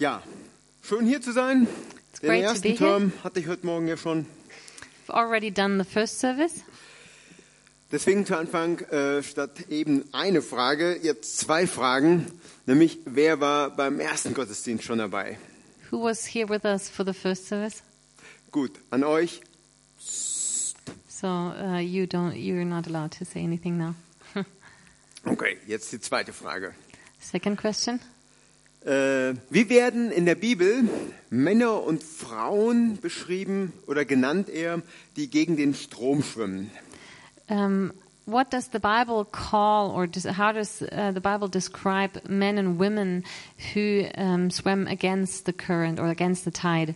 Ja, 0.00 0.22
schön 0.80 1.04
hier 1.04 1.20
zu 1.20 1.30
sein. 1.30 1.68
It's 2.10 2.20
Den 2.20 2.30
ersten 2.30 2.68
here. 2.68 2.78
Term 2.78 3.12
hatte 3.22 3.38
ich 3.38 3.48
heute 3.48 3.66
Morgen 3.66 3.86
ja 3.86 3.98
schon. 3.98 4.24
We've 5.06 5.12
already 5.12 5.50
done 5.50 5.76
the 5.78 5.84
first 5.84 6.20
service. 6.20 6.62
Deswegen 7.92 8.24
zu 8.24 8.34
Anfang 8.34 8.78
äh, 8.78 9.22
statt 9.22 9.68
eben 9.68 10.06
eine 10.12 10.40
Frage, 10.40 10.98
jetzt 11.02 11.36
zwei 11.36 11.66
Fragen. 11.66 12.24
Nämlich, 12.64 13.00
wer 13.04 13.40
war 13.40 13.76
beim 13.76 14.00
ersten 14.00 14.32
Gottesdienst 14.32 14.84
schon 14.84 15.00
dabei? 15.00 15.38
Who 15.90 16.02
was 16.02 16.24
here 16.24 16.48
with 16.48 16.64
us 16.64 16.88
for 16.88 17.04
the 17.04 17.12
first 17.12 17.48
service? 17.48 17.82
Gut, 18.52 18.72
an 18.88 19.04
euch. 19.04 19.42
So 19.98 21.26
uh, 21.26 21.76
you 21.78 22.06
don't, 22.06 22.34
you're 22.36 22.64
not 22.64 22.86
allowed 22.86 23.10
to 23.18 23.26
say 23.26 23.44
anything 23.44 23.76
now. 23.76 23.94
Okay, 25.26 25.58
jetzt 25.66 25.92
die 25.92 26.00
zweite 26.00 26.32
Frage. 26.32 26.72
Second 27.18 27.60
question. 27.60 28.00
Äh, 28.84 29.34
wie 29.50 29.68
werden 29.68 30.10
in 30.10 30.24
der 30.24 30.34
Bibel 30.34 30.88
Männer 31.28 31.82
und 31.82 32.02
Frauen 32.02 32.98
beschrieben 33.00 33.74
oder 33.86 34.06
genannt 34.06 34.48
eher, 34.48 34.80
die 35.16 35.28
gegen 35.28 35.56
den 35.56 35.74
Strom 35.74 36.22
schwimmen? 36.22 36.70
Um, 37.48 37.92
what 38.24 38.50
does 38.52 38.70
the 38.72 38.78
Bible 38.78 39.26
call, 39.30 39.90
or 39.90 40.06
does, 40.06 40.24
how 40.24 40.52
does 40.52 40.80
uh, 40.80 41.12
the 41.12 41.20
Bible 41.20 41.48
describe 41.48 42.22
men 42.26 42.56
and 42.56 42.78
women 42.78 43.24
who 43.74 44.06
um, 44.16 44.50
swim 44.50 44.86
against 44.86 45.44
the 45.44 45.52
current 45.52 46.00
or 46.00 46.08
against 46.08 46.44
the 46.44 46.50
tide? 46.50 46.94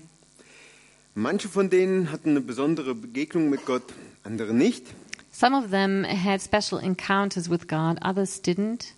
Manche 1.14 1.48
von 1.48 1.68
denen 1.68 2.10
hatten 2.10 2.30
eine 2.30 2.40
besondere 2.40 2.94
Begegnung 2.94 3.50
mit 3.50 3.66
Gott, 3.66 3.84
andere 4.24 4.54
nicht. 4.54 4.86
Some 5.30 5.54
of 5.54 5.70
them 5.70 6.04
had 6.04 6.40
special 6.40 6.78
encounters 6.78 7.50
with 7.50 7.68
God, 7.68 7.98
others 8.02 8.40
didn't. 8.40 8.94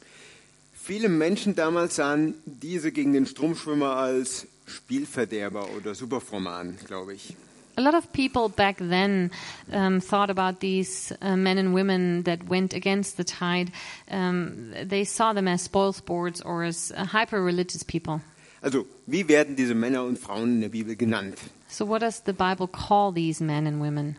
Viele 0.86 1.08
Menschen 1.08 1.56
damals 1.56 1.96
sahen 1.96 2.34
diese 2.45 2.92
gegen 2.92 3.12
den 3.12 3.27
Stromschwimmer 3.27 3.96
als 3.96 4.46
Spielverderber 4.66 5.68
oder 5.77 5.96
Superfromme 5.96 6.48
an, 6.48 6.78
glaube 6.86 7.14
ich. 7.14 7.34
A 7.74 7.80
lot 7.80 7.94
of 7.94 8.12
people 8.12 8.48
back 8.48 8.77
then 8.78 9.33
um, 9.72 10.00
thought 10.00 10.30
about 10.30 10.61
these 10.61 11.12
uh, 11.20 11.36
men 11.36 11.58
and 11.58 11.74
women 11.74 12.22
that 12.22 12.48
went 12.48 12.72
against 12.72 13.16
the 13.16 13.24
tide. 13.24 13.72
Um, 14.08 14.74
they 14.88 15.05
saw 15.05 15.34
them 15.34 15.48
as 15.48 15.69
spoilsports 15.69 16.41
or 16.44 16.62
as 16.62 16.92
uh, 16.92 17.05
hyper 17.05 17.42
religious 17.42 17.83
people. 17.83 18.20
Also, 18.62 18.86
wie 19.06 19.27
werden 19.27 19.56
diese 19.56 19.74
Männer 19.74 20.05
und 20.05 20.20
Frauen 20.20 20.55
in 20.55 20.61
der 20.61 20.68
Bibel 20.68 20.94
genannt? 20.94 21.36
So, 21.68 21.89
what 21.89 22.00
does 22.00 22.22
the 22.24 22.33
Bible 22.33 22.68
call 22.68 23.12
these 23.12 23.42
men 23.42 23.66
and 23.66 23.80
women? 23.80 24.14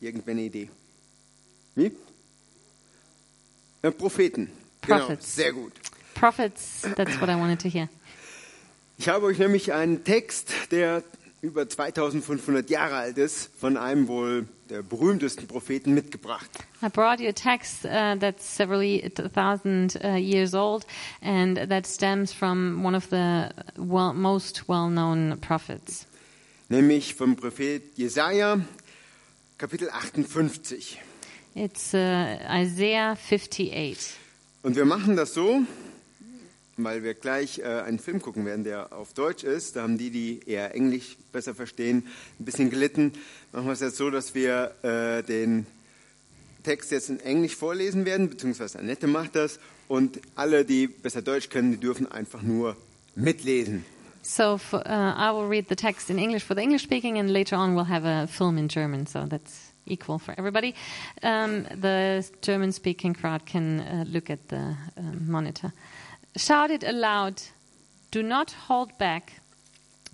Irgendwer 0.00 0.32
eine 0.32 0.44
Idee? 0.44 0.70
Wie? 1.74 1.92
Äh, 3.82 3.90
Propheten. 3.90 4.48
Prophets. 4.80 5.36
Genau, 5.36 5.44
sehr 5.44 5.52
gut. 5.52 5.72
Prophets, 6.14 6.82
that's 6.96 7.20
what 7.20 7.28
I 7.30 7.36
wanted 7.36 7.60
to 7.60 7.68
hear. 7.68 7.88
Ich 8.98 9.08
habe 9.08 9.26
euch 9.26 9.38
nämlich 9.38 9.72
einen 9.72 10.04
Text, 10.04 10.52
der 10.70 11.02
über 11.40 11.66
2500 11.66 12.68
Jahre 12.68 12.96
alt 12.96 13.16
ist, 13.16 13.50
von 13.58 13.76
einem 13.76 14.08
wohl 14.08 14.46
der 14.68 14.82
berühmtesten 14.82 15.46
Propheten 15.46 15.94
mitgebracht. 15.94 16.50
I 16.82 16.88
brought 16.88 17.20
you 17.20 17.28
a 17.28 17.32
text 17.32 17.84
uh, 17.84 18.14
that's 18.16 18.44
several 18.44 18.82
thousand 19.32 19.98
uh, 20.04 20.16
years 20.16 20.54
old, 20.54 20.84
and 21.22 21.56
that 21.56 21.86
stems 21.86 22.32
from 22.32 22.84
one 22.84 22.94
of 22.94 23.08
the 23.08 23.50
well, 23.76 24.12
most 24.12 24.68
well-known 24.68 25.38
prophets. 25.40 26.06
Nämlich 26.68 27.14
vom 27.14 27.36
Prophet 27.36 27.96
Jesaja, 27.96 28.60
Kapitel 29.58 29.88
58. 29.88 30.98
It's 31.54 31.94
uh, 31.94 32.38
Isaiah 32.48 33.16
58. 33.16 34.19
Und 34.62 34.76
wir 34.76 34.84
machen 34.84 35.16
das 35.16 35.32
so, 35.32 35.62
weil 36.76 37.02
wir 37.02 37.14
gleich 37.14 37.60
äh, 37.60 37.64
einen 37.64 37.98
Film 37.98 38.20
gucken 38.20 38.44
werden, 38.44 38.62
der 38.62 38.92
auf 38.92 39.14
Deutsch 39.14 39.42
ist. 39.42 39.76
Da 39.76 39.82
haben 39.82 39.96
die, 39.96 40.10
die 40.10 40.40
eher 40.46 40.74
Englisch 40.74 41.16
besser 41.32 41.54
verstehen, 41.54 42.06
ein 42.38 42.44
bisschen 42.44 42.68
gelitten. 42.68 43.12
Machen 43.52 43.66
wir 43.66 43.72
es 43.72 43.80
jetzt 43.80 43.96
so, 43.96 44.10
dass 44.10 44.34
wir 44.34 44.74
äh, 44.82 45.22
den 45.22 45.66
Text 46.62 46.90
jetzt 46.90 47.08
in 47.08 47.20
Englisch 47.20 47.56
vorlesen 47.56 48.04
werden, 48.04 48.28
beziehungsweise 48.28 48.78
Annette 48.78 49.06
macht 49.06 49.34
das. 49.34 49.58
Und 49.88 50.20
alle, 50.34 50.66
die 50.66 50.88
besser 50.88 51.22
Deutsch 51.22 51.48
können, 51.48 51.70
die 51.70 51.78
dürfen 51.78 52.06
einfach 52.06 52.42
nur 52.42 52.76
mitlesen. 53.14 53.84
So 54.22 54.58
for, 54.58 54.80
uh, 54.80 55.14
I 55.16 55.32
will 55.32 55.48
read 55.48 55.70
the 55.70 55.74
text 55.74 56.10
in 56.10 56.18
English 56.18 56.44
for 56.44 56.54
the 56.54 56.60
English 56.60 56.82
speaking, 56.82 57.18
and 57.18 57.30
later 57.30 57.56
on 57.56 57.74
we'll 57.74 57.88
have 57.88 58.04
a 58.04 58.26
film 58.26 58.58
in 58.58 58.68
German. 58.68 59.06
So 59.06 59.24
that's 59.26 59.69
equal 59.86 60.18
for 60.18 60.34
everybody. 60.38 60.74
Um, 61.22 61.64
the 61.64 62.28
German 62.42 62.72
speaking 62.72 63.14
crowd 63.14 63.46
can 63.46 63.80
uh, 63.80 64.04
look 64.08 64.30
at 64.30 64.48
the 64.48 64.76
um, 64.96 65.30
monitor. 65.30 65.72
Shout 66.36 66.70
it 66.70 66.84
aloud. 66.84 67.42
Do 68.10 68.22
not 68.22 68.52
hold 68.52 68.96
back. 68.98 69.40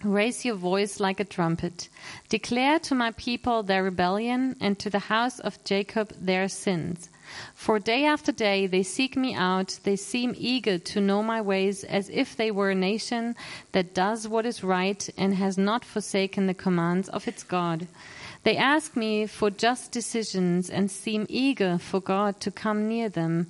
Raise 0.05 0.45
your 0.45 0.57
voice 0.57 1.01
like 1.01 1.21
a 1.21 1.25
trumpet. 1.25 1.89
Declare 2.29 2.81
to 2.81 2.95
my 2.95 3.13
people 3.13 3.63
their 3.63 3.83
rebellion 3.83 4.55
and 4.61 4.79
to 4.79 4.91
the 4.91 4.99
house 4.99 5.39
of 5.41 5.63
Jacob 5.65 6.13
their 6.21 6.49
sins. 6.49 7.09
For 7.55 7.79
day 7.79 8.05
after 8.05 8.31
day 8.31 8.67
they 8.67 8.83
seek 8.83 9.17
me 9.17 9.35
out. 9.35 9.81
They 9.83 9.97
seem 9.97 10.35
eager 10.37 10.79
to 10.79 11.01
know 11.01 11.23
my 11.23 11.41
ways 11.41 11.83
as 11.83 12.11
if 12.11 12.37
they 12.37 12.51
were 12.51 12.71
a 12.71 12.75
nation 12.75 13.35
that 13.73 13.95
does 13.95 14.29
what 14.29 14.47
is 14.47 14.63
right 14.63 15.09
and 15.17 15.35
has 15.35 15.57
not 15.59 15.85
forsaken 15.85 16.47
the 16.47 16.55
commands 16.55 17.09
of 17.09 17.27
its 17.27 17.43
God. 17.43 17.89
They 18.47 18.57
ask 18.57 18.95
me 18.95 19.27
for 19.27 19.51
just 19.51 19.91
decisions 19.91 20.71
and 20.71 20.89
seem 20.89 21.27
eager 21.29 21.79
for 21.79 21.99
God 21.99 22.39
to 22.43 22.53
come 22.53 22.87
near 22.87 23.09
them. 23.09 23.49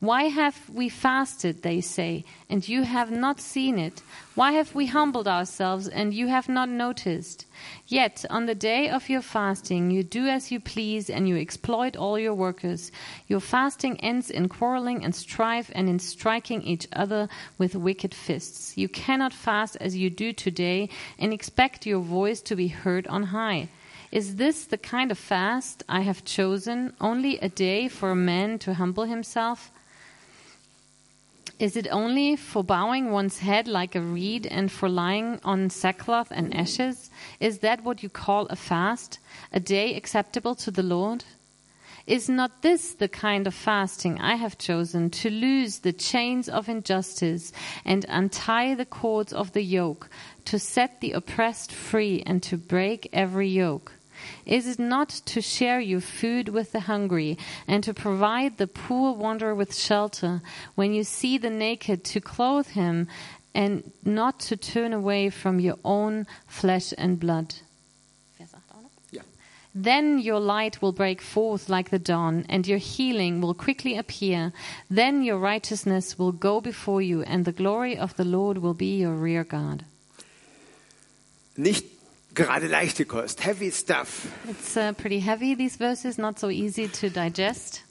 Why 0.00 0.24
have 0.24 0.68
we 0.68 0.88
fasted, 0.88 1.62
they 1.62 1.80
say, 1.80 2.24
and 2.50 2.68
you 2.68 2.82
have 2.82 3.12
not 3.12 3.40
seen 3.40 3.78
it? 3.78 4.02
Why 4.34 4.50
have 4.50 4.74
we 4.74 4.86
humbled 4.86 5.28
ourselves, 5.28 5.86
and 5.86 6.12
you 6.12 6.26
have 6.26 6.48
not 6.48 6.68
noticed? 6.68 7.46
Yet 7.86 8.24
on 8.30 8.46
the 8.46 8.56
day 8.56 8.88
of 8.88 9.08
your 9.08 9.22
fasting, 9.22 9.92
you 9.92 10.02
do 10.02 10.26
as 10.26 10.50
you 10.50 10.58
please, 10.58 11.08
and 11.08 11.28
you 11.28 11.36
exploit 11.36 11.94
all 11.96 12.18
your 12.18 12.34
workers. 12.34 12.90
Your 13.28 13.38
fasting 13.38 14.00
ends 14.00 14.28
in 14.28 14.48
quarreling 14.48 15.04
and 15.04 15.14
strife, 15.14 15.70
and 15.72 15.88
in 15.88 16.00
striking 16.00 16.62
each 16.62 16.88
other 16.92 17.28
with 17.58 17.76
wicked 17.76 18.12
fists. 18.12 18.76
You 18.76 18.88
cannot 18.88 19.32
fast 19.32 19.76
as 19.80 19.94
you 19.96 20.10
do 20.10 20.32
today, 20.32 20.88
and 21.16 21.32
expect 21.32 21.86
your 21.86 22.00
voice 22.00 22.40
to 22.40 22.56
be 22.56 22.66
heard 22.66 23.06
on 23.06 23.22
high. 23.22 23.68
Is 24.12 24.36
this 24.36 24.66
the 24.66 24.76
kind 24.76 25.10
of 25.10 25.16
fast 25.16 25.82
I 25.88 26.02
have 26.02 26.22
chosen, 26.22 26.92
only 27.00 27.38
a 27.38 27.48
day 27.48 27.88
for 27.88 28.10
a 28.10 28.14
man 28.14 28.58
to 28.58 28.74
humble 28.74 29.04
himself? 29.04 29.70
Is 31.58 31.76
it 31.76 31.88
only 31.90 32.36
for 32.36 32.62
bowing 32.62 33.10
one's 33.10 33.38
head 33.38 33.66
like 33.66 33.94
a 33.94 34.02
reed 34.02 34.46
and 34.46 34.70
for 34.70 34.90
lying 34.90 35.40
on 35.44 35.70
sackcloth 35.70 36.30
and 36.30 36.54
ashes? 36.54 37.08
Is 37.40 37.60
that 37.60 37.84
what 37.84 38.02
you 38.02 38.10
call 38.10 38.44
a 38.48 38.56
fast, 38.56 39.18
a 39.50 39.60
day 39.60 39.94
acceptable 39.94 40.54
to 40.56 40.70
the 40.70 40.82
Lord? 40.82 41.24
Is 42.06 42.28
not 42.28 42.60
this 42.60 42.92
the 42.92 43.08
kind 43.08 43.46
of 43.46 43.54
fasting 43.54 44.20
I 44.20 44.34
have 44.34 44.58
chosen 44.58 45.08
to 45.08 45.30
loose 45.30 45.78
the 45.78 45.92
chains 45.94 46.50
of 46.50 46.68
injustice 46.68 47.50
and 47.82 48.04
untie 48.10 48.74
the 48.74 48.84
cords 48.84 49.32
of 49.32 49.52
the 49.52 49.62
yoke, 49.62 50.10
to 50.44 50.58
set 50.58 51.00
the 51.00 51.12
oppressed 51.12 51.72
free 51.72 52.22
and 52.26 52.42
to 52.42 52.58
break 52.58 53.08
every 53.14 53.48
yoke? 53.48 53.92
Is 54.46 54.66
it 54.66 54.78
not 54.78 55.08
to 55.26 55.40
share 55.40 55.80
your 55.80 56.00
food 56.00 56.48
with 56.48 56.72
the 56.72 56.80
hungry 56.80 57.38
and 57.66 57.84
to 57.84 57.94
provide 57.94 58.58
the 58.58 58.66
poor 58.66 59.12
wanderer 59.12 59.54
with 59.54 59.74
shelter 59.74 60.42
when 60.74 60.92
you 60.92 61.04
see 61.04 61.38
the 61.38 61.50
naked 61.50 62.04
to 62.04 62.20
clothe 62.20 62.68
him 62.68 63.08
and 63.54 63.92
not 64.04 64.40
to 64.40 64.56
turn 64.56 64.92
away 64.92 65.30
from 65.30 65.60
your 65.60 65.76
own 65.84 66.26
flesh 66.46 66.92
and 66.96 67.20
blood? 67.20 67.54
Then 69.74 70.18
your 70.18 70.38
light 70.38 70.82
will 70.82 70.92
break 70.92 71.22
forth 71.22 71.70
like 71.70 71.88
the 71.88 71.98
dawn, 71.98 72.44
and 72.48 72.66
your 72.66 72.78
healing 72.78 73.40
will 73.40 73.54
quickly 73.54 73.96
appear. 73.96 74.52
Then 74.90 75.22
your 75.22 75.38
righteousness 75.38 76.18
will 76.18 76.32
go 76.32 76.60
before 76.60 77.00
you, 77.00 77.22
and 77.22 77.46
the 77.46 77.52
glory 77.52 77.96
of 77.96 78.14
the 78.16 78.24
Lord 78.24 78.58
will 78.58 78.74
be 78.74 78.98
your 78.98 79.14
rear 79.14 79.44
guard. 79.44 79.84
Nicht 81.56 81.91
gerade 82.34 82.66
leichte 82.66 83.04
Kost, 83.04 83.44
heavy 83.44 83.70
stuff. 83.70 84.26
It's 84.48 84.76
uh, 84.76 84.92
pretty 84.92 85.20
heavy, 85.20 85.54
these 85.54 85.76
verses, 85.76 86.18
not 86.18 86.38
so 86.38 86.48
easy 86.48 86.88
to 86.88 87.08
digest. 87.10 87.82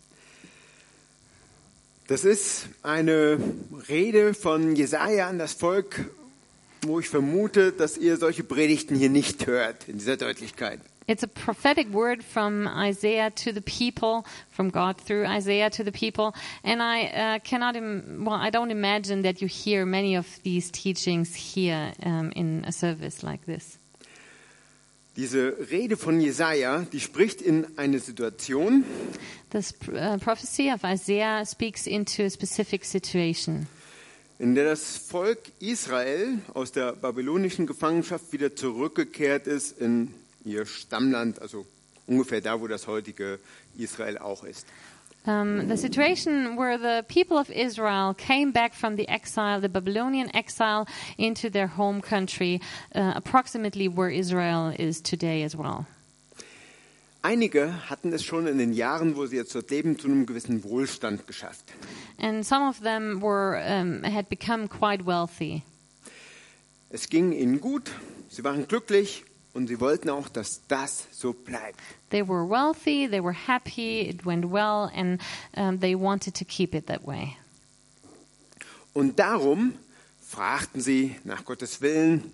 Das 2.08 2.26
ist 2.26 2.68
eine 2.84 3.38
Rede 3.88 4.34
von 4.34 4.76
Jesaja 4.76 5.30
an 5.30 5.40
das 5.40 5.54
Volk, 5.54 6.12
wo 6.82 7.00
ich 7.00 7.08
vermute, 7.08 7.72
dass 7.72 7.98
ihr 7.98 8.18
solche 8.18 8.44
Predigten 8.44 8.96
hier 8.96 9.10
nicht 9.10 9.48
hört, 9.48 9.88
in 9.88 9.98
dieser 9.98 10.18
Deutlichkeit. 10.18 10.80
It's 11.08 11.24
a 11.24 11.28
prophetic 11.28 11.92
word 11.94 12.24
from 12.24 12.68
Isaiah 12.68 13.32
to 13.32 13.52
the 13.52 13.62
people, 13.62 14.24
from 14.50 14.72
God 14.72 14.98
through 14.98 15.26
Isaiah 15.26 15.70
to 15.70 15.84
the 15.84 15.92
people. 15.92 16.34
And 16.64 16.82
I 16.82 17.06
uh, 17.08 17.40
cannot, 17.40 17.76
well, 17.76 18.40
I 18.40 18.50
don't 18.50 18.72
imagine 18.72 19.24
that 19.24 19.42
you 19.42 19.48
hear 19.48 19.86
many 19.86 20.16
of 20.16 20.26
these 20.44 20.70
teachings 20.72 21.34
here 21.36 21.94
um, 22.04 22.32
in 22.36 22.64
a 22.66 22.72
service 22.72 23.24
like 23.24 23.46
this. 23.46 23.78
Diese 25.18 25.58
Rede 25.70 25.98
von 25.98 26.22
Jesaja, 26.22 26.86
die 26.92 27.02
spricht 27.02 27.42
in 27.42 27.68
eine 27.78 28.00
Situation, 28.00 28.86
This 29.50 29.74
uh, 29.90 30.18
prophecy 30.18 30.72
of 30.72 30.84
Isaiah 30.86 31.46
speaks 31.46 31.86
into 31.86 32.24
a 32.24 32.30
specific 32.30 32.86
situation. 32.86 33.68
in 34.40 34.56
der 34.56 34.64
das 34.66 34.98
Volk 34.98 35.40
Israel 35.60 36.40
aus 36.54 36.72
der 36.72 36.94
babylonischen 36.94 37.68
Gefangenschaft 37.68 38.32
wieder 38.32 38.56
zurückgekehrt 38.56 39.46
ist 39.46 39.80
in 39.80 40.14
ihr 40.46 40.66
Stammland, 40.66 41.42
also 41.42 41.66
ungefähr 42.08 42.42
da, 42.42 42.60
wo 42.62 42.68
das 42.68 42.88
heutige 42.88 43.40
Israel 43.78 44.18
auch 44.18 44.44
ist. 44.46 44.66
Um, 45.28 45.68
the 45.68 45.78
situation 45.78 46.56
where 46.56 46.80
the 46.80 47.06
people 47.08 47.38
of 47.38 47.52
Israel 47.52 48.16
came 48.16 48.52
back 48.52 48.74
from 48.74 48.96
the 48.96 49.08
exile, 49.08 49.62
the 49.62 49.70
Babylonian 49.70 50.36
exile, 50.36 50.88
into 51.18 51.50
their 51.50 51.68
home 51.68 52.02
country, 52.02 52.60
uh, 52.96 53.14
approximately 53.16 53.88
where 53.88 54.10
Israel 54.10 54.74
is 54.80 55.00
today 55.00 55.44
as 55.44 55.56
well. 55.56 55.86
Einige 57.24 57.72
hatten 57.88 58.12
es 58.14 58.24
schon 58.24 58.48
in 58.48 58.58
den 58.58 58.74
Jahren, 58.74 59.16
wo 59.16 59.28
sie 59.28 59.36
jetzt 59.36 59.54
dort 59.54 59.70
leben, 59.70 60.00
zu 60.00 60.08
einem 60.08 60.26
gewissen 60.26 60.64
Wohlstand 60.64 61.28
geschafft. 61.28 61.72
And 62.18 62.44
some 62.44 62.68
of 62.68 62.82
them 62.82 63.22
were 63.22 63.62
um, 63.64 64.04
had 64.04 64.28
become 64.28 64.68
quite 64.68 65.06
wealthy. 65.06 65.62
Es 66.90 67.10
ging 67.10 67.32
ihnen 67.32 67.62
gut, 67.62 67.92
sie 68.28 68.44
waren 68.44 68.68
glücklich 68.68 69.24
und 69.54 69.68
sie 69.68 69.80
wollten 69.80 70.10
auch, 70.10 70.30
dass 70.30 70.62
das 70.68 71.08
so 71.12 71.34
bleibt. 71.34 71.80
They 72.10 72.28
were 72.28 72.48
wealthy, 72.48 73.08
they 73.10 73.22
were 73.24 73.36
happy, 73.48 74.02
it 74.02 74.26
went 74.26 74.46
well, 74.52 74.90
and 74.96 75.22
um, 75.56 75.80
they 75.80 75.96
wanted 75.96 76.36
to 76.36 76.46
keep 76.46 76.74
it 76.74 76.88
that 76.88 77.06
way. 77.06 77.36
Und 78.94 79.20
darum 79.20 79.74
fragten 80.22 80.82
sie 80.82 81.16
nach 81.24 81.46
Gottes 81.46 81.82
Willen, 81.82 82.32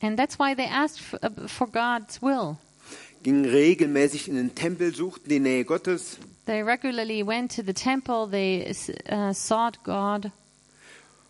And 0.00 0.18
that's 0.18 0.38
why 0.38 0.54
they 0.54 0.66
asked 0.66 1.00
for, 1.00 1.18
uh, 1.24 1.48
for 1.48 1.66
God's 1.66 2.20
will. 2.20 2.58
gingen 3.22 3.46
regelmäßig 3.46 4.28
in 4.28 4.34
den 4.34 4.54
Tempel, 4.54 4.94
suchten 4.94 5.30
die 5.30 5.40
Nähe 5.40 5.64
Gottes 5.64 6.18
They 6.46 6.62
regularly 6.62 7.26
went 7.26 7.56
to 7.56 7.62
the 7.62 7.72
temple, 7.72 8.28
they 8.30 8.70
uh, 9.10 9.32
sought 9.32 9.82
God, 9.82 10.30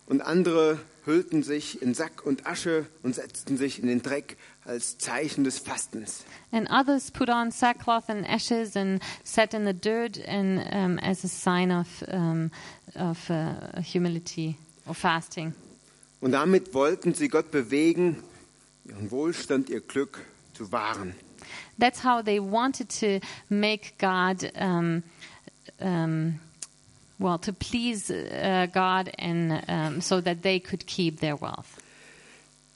und 0.07 0.21
andere 0.21 0.79
hüllten 1.05 1.43
sich 1.43 1.81
in 1.81 1.93
Sack 1.93 2.25
und 2.25 2.45
Asche 2.47 2.85
und 3.03 3.15
setzten 3.15 3.57
sich 3.57 3.79
in 3.79 3.87
den 3.87 4.01
Dreck 4.01 4.37
als 4.65 4.97
Zeichen 4.97 5.43
des 5.43 5.59
Fastens. 5.59 6.25
and 6.51 6.67
others 6.71 7.11
put 7.11 7.29
on 7.29 7.51
sackcloth 7.51 8.09
and 8.09 8.27
ashes 8.27 8.75
and 8.75 9.01
sat 9.23 9.53
in 9.53 9.65
the 9.65 9.73
dirt 9.73 10.19
and 10.27 10.59
um, 10.73 10.99
as 10.99 11.23
a 11.23 11.27
sign 11.27 11.71
of, 11.71 11.87
um, 12.11 12.49
of 12.95 13.29
uh, 13.29 13.81
humility 13.81 14.57
or 14.87 14.95
fasting. 14.95 15.53
Und 16.21 16.31
damit 16.31 16.73
wollten 16.73 17.13
sie 17.13 17.27
Gott 17.27 17.51
bewegen, 17.51 18.23
ihren 18.85 19.11
Wohlstand, 19.11 19.69
ihr 19.69 19.81
Glück 19.81 20.25
zu 20.53 20.71
wahren. 20.71 21.13
That's 21.77 22.03
how 22.03 22.23
they 22.23 22.39
wanted 22.39 22.89
to 22.99 23.19
make 23.49 23.93
God, 23.99 24.51
um, 24.59 25.03
um, 25.79 26.39
well, 27.19 27.37
to 27.39 27.53
please 27.53 28.11
uh, 28.11 28.67
God 28.73 29.11
and 29.17 29.63
um, 29.67 30.01
so 30.01 30.21
that 30.21 30.41
they 30.41 30.59
could 30.59 30.85
keep 30.85 31.19
their 31.19 31.39
wealth. 31.39 31.77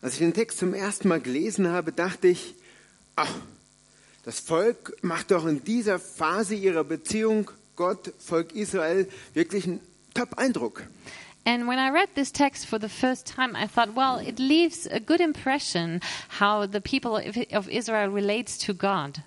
Als 0.02 0.14
ich 0.14 0.20
den 0.20 0.34
Text 0.34 0.60
zum 0.60 0.74
ersten 0.74 1.10
Mal 1.10 1.20
gelesen 1.20 1.68
habe, 1.68 1.92
dachte 1.92 2.30
ich, 2.30 2.56
ach, 3.18 3.34
das 4.24 4.40
Volk 4.40 4.94
macht 5.02 5.32
doch 5.32 5.46
in 5.46 5.64
dieser 5.64 6.00
Phase 6.00 6.56
ihrer 6.56 6.84
Beziehung 6.84 7.52
Gott, 7.76 8.14
Volk 8.20 8.54
Israel, 8.54 9.08
wirklich 9.34 9.66
einen 9.66 9.82
Top-Eindruck. 10.14 10.84
And 11.46 11.68
when 11.68 11.80
I 11.80 11.90
read 11.90 12.10
this 12.16 12.32
text 12.32 12.66
for 12.66 12.80
the 12.80 12.90
first 12.90 13.26
time, 13.26 13.56
I 13.56 13.66
thought, 13.66 13.96
well, 13.96 14.20
it 14.20 14.40
leaves 14.40 14.86
a 14.86 15.00
good 15.00 15.20
impression 15.20 16.00
how 16.40 16.66
the 16.66 16.82
people 16.82 17.16
of 17.16 17.38
of 17.52 17.68
Israel 17.70 18.10
relates 18.10 18.58
to 18.60 18.74
God. 18.74 19.22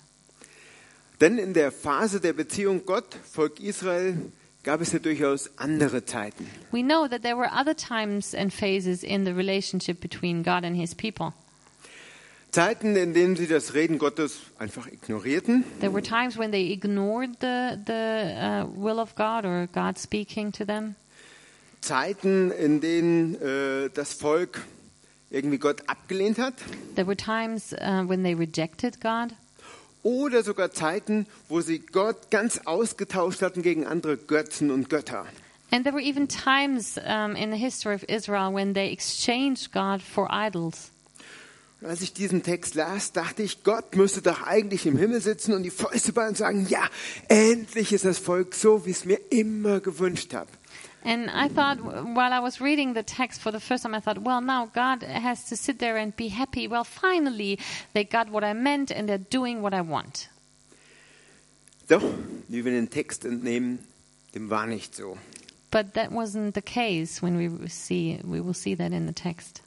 Denn 1.19 1.37
in 1.37 1.53
der 1.53 1.71
Phase 1.71 2.19
der 2.19 2.33
Beziehung 2.33 2.85
Gott, 2.85 3.15
Volk 3.31 3.59
Israel, 3.59 4.15
gab 4.63 4.81
es 4.81 4.93
ja 4.93 4.99
durchaus 4.99 5.49
andere 5.57 6.05
Zeiten. 6.05 6.47
We 6.71 6.81
know 6.81 7.07
that 7.07 7.21
there 7.21 7.35
were 7.35 7.49
other 7.51 7.75
times 7.75 8.33
and 8.33 8.51
phases 8.51 9.03
in 9.03 9.25
the 9.25 9.35
relationship 9.35 9.99
between 9.99 10.43
God 10.43 10.63
and 10.63 10.75
his 10.75 10.95
people. 10.95 11.33
Zeiten, 12.51 12.95
in 12.95 13.13
denen 13.13 13.35
sie 13.35 13.47
das 13.47 13.73
Reden 13.73 13.97
Gottes 13.97 14.41
einfach 14.59 14.87
ignorierten. 14.87 15.63
There 15.79 15.91
were 15.91 16.03
times 16.03 16.37
when 16.37 16.51
they 16.51 16.71
ignored 16.71 17.39
the, 17.39 17.79
the 17.83 18.35
uh, 18.37 18.67
will 18.79 18.99
of 18.99 19.15
God 19.15 19.43
or 19.43 19.67
God 19.67 19.97
speaking 19.97 20.51
to 20.53 20.65
them. 20.65 20.95
Zeiten, 21.81 22.51
in 22.51 22.79
denen 22.79 23.35
äh, 23.41 23.89
das 23.89 24.13
Volk 24.13 24.61
irgendwie 25.31 25.57
Gott 25.57 25.89
abgelehnt 25.89 26.37
hat. 26.37 26.53
There 26.95 27.07
were 27.07 27.17
times 27.17 27.73
uh, 27.73 28.07
when 28.07 28.23
they 28.23 28.35
rejected 28.35 29.01
God. 29.01 29.33
Oder 30.03 30.43
sogar 30.43 30.71
Zeiten, 30.71 31.25
wo 31.49 31.61
sie 31.61 31.79
Gott 31.79 32.29
ganz 32.29 32.61
ausgetauscht 32.65 33.41
hatten 33.41 33.61
gegen 33.61 33.85
andere 33.85 34.17
Götzen 34.17 34.69
und 34.69 34.89
Götter. 34.89 35.25
And 35.71 35.83
there 35.83 35.95
were 35.95 36.03
even 36.03 36.27
times 36.27 36.97
um, 36.97 37.35
in 37.35 37.51
the 37.51 37.57
history 37.57 37.95
of 37.95 38.03
Israel 38.03 38.53
when 38.53 38.75
they 38.75 38.91
exchanged 38.91 39.71
God 39.71 40.01
for 40.03 40.29
idols. 40.31 40.91
Und 41.81 41.89
als 41.89 42.01
ich 42.01 42.13
diesen 42.13 42.43
Text 42.43 42.75
las, 42.75 43.11
dachte 43.11 43.43
ich, 43.43 43.63
Gott 43.63 43.95
müsste 43.95 44.21
doch 44.21 44.43
eigentlich 44.43 44.85
im 44.85 44.97
Himmel 44.97 45.19
sitzen 45.19 45.53
und 45.53 45.63
die 45.63 45.69
Fäuste 45.69 46.13
ballen 46.13 46.29
und 46.29 46.37
sagen, 46.37 46.65
ja, 46.69 46.87
endlich 47.27 47.91
ist 47.91 48.05
das 48.05 48.19
Volk 48.19 48.55
so, 48.55 48.85
wie 48.85 48.91
es 48.91 49.03
mir 49.03 49.19
immer 49.31 49.81
gewünscht 49.81 50.33
habe. 50.33 50.49
And 51.03 51.29
I 51.29 51.49
thought, 51.49 51.79
while 51.81 52.31
I 52.31 52.39
was 52.39 52.61
reading 52.61 52.93
the 52.93 53.03
text 53.03 53.41
for 53.41 53.51
the 53.51 53.59
first 53.59 53.83
time, 53.83 53.93
I 53.93 53.99
thought, 53.99 54.19
well, 54.19 54.39
now 54.39 54.67
God 54.73 55.03
has 55.03 55.43
to 55.45 55.57
sit 55.57 55.79
there 55.79 55.97
and 55.97 56.15
be 56.15 56.29
happy. 56.29 56.67
Well, 56.67 56.85
finally, 56.85 57.59
they 57.93 58.05
got 58.05 58.29
what 58.29 58.43
I 58.43 58.53
meant 58.53 58.89
and 58.89 59.07
they're 59.07 59.17
doing 59.17 59.61
what 59.61 59.73
I 59.73 59.81
want. 59.81 60.29
Doch, 61.89 62.03
wie 62.47 62.63
wir 62.63 62.71
den 62.71 62.89
Text 62.89 63.25
entnehmen, 63.25 63.79
dem 64.33 64.49
war 64.49 64.65
nicht 64.65 64.95
so. 64.95 65.17
But 65.69 65.93
that 65.95 66.11
wasn't 66.11 66.53
the 66.53 66.61
case 66.61 67.21
when 67.21 67.37
we 67.37 67.67
see, 67.67 68.19
we 68.23 68.39
will 68.39 68.53
see 68.53 68.75
that 68.75 68.93
in 68.93 69.05
the 69.05 69.13
text. 69.13 69.61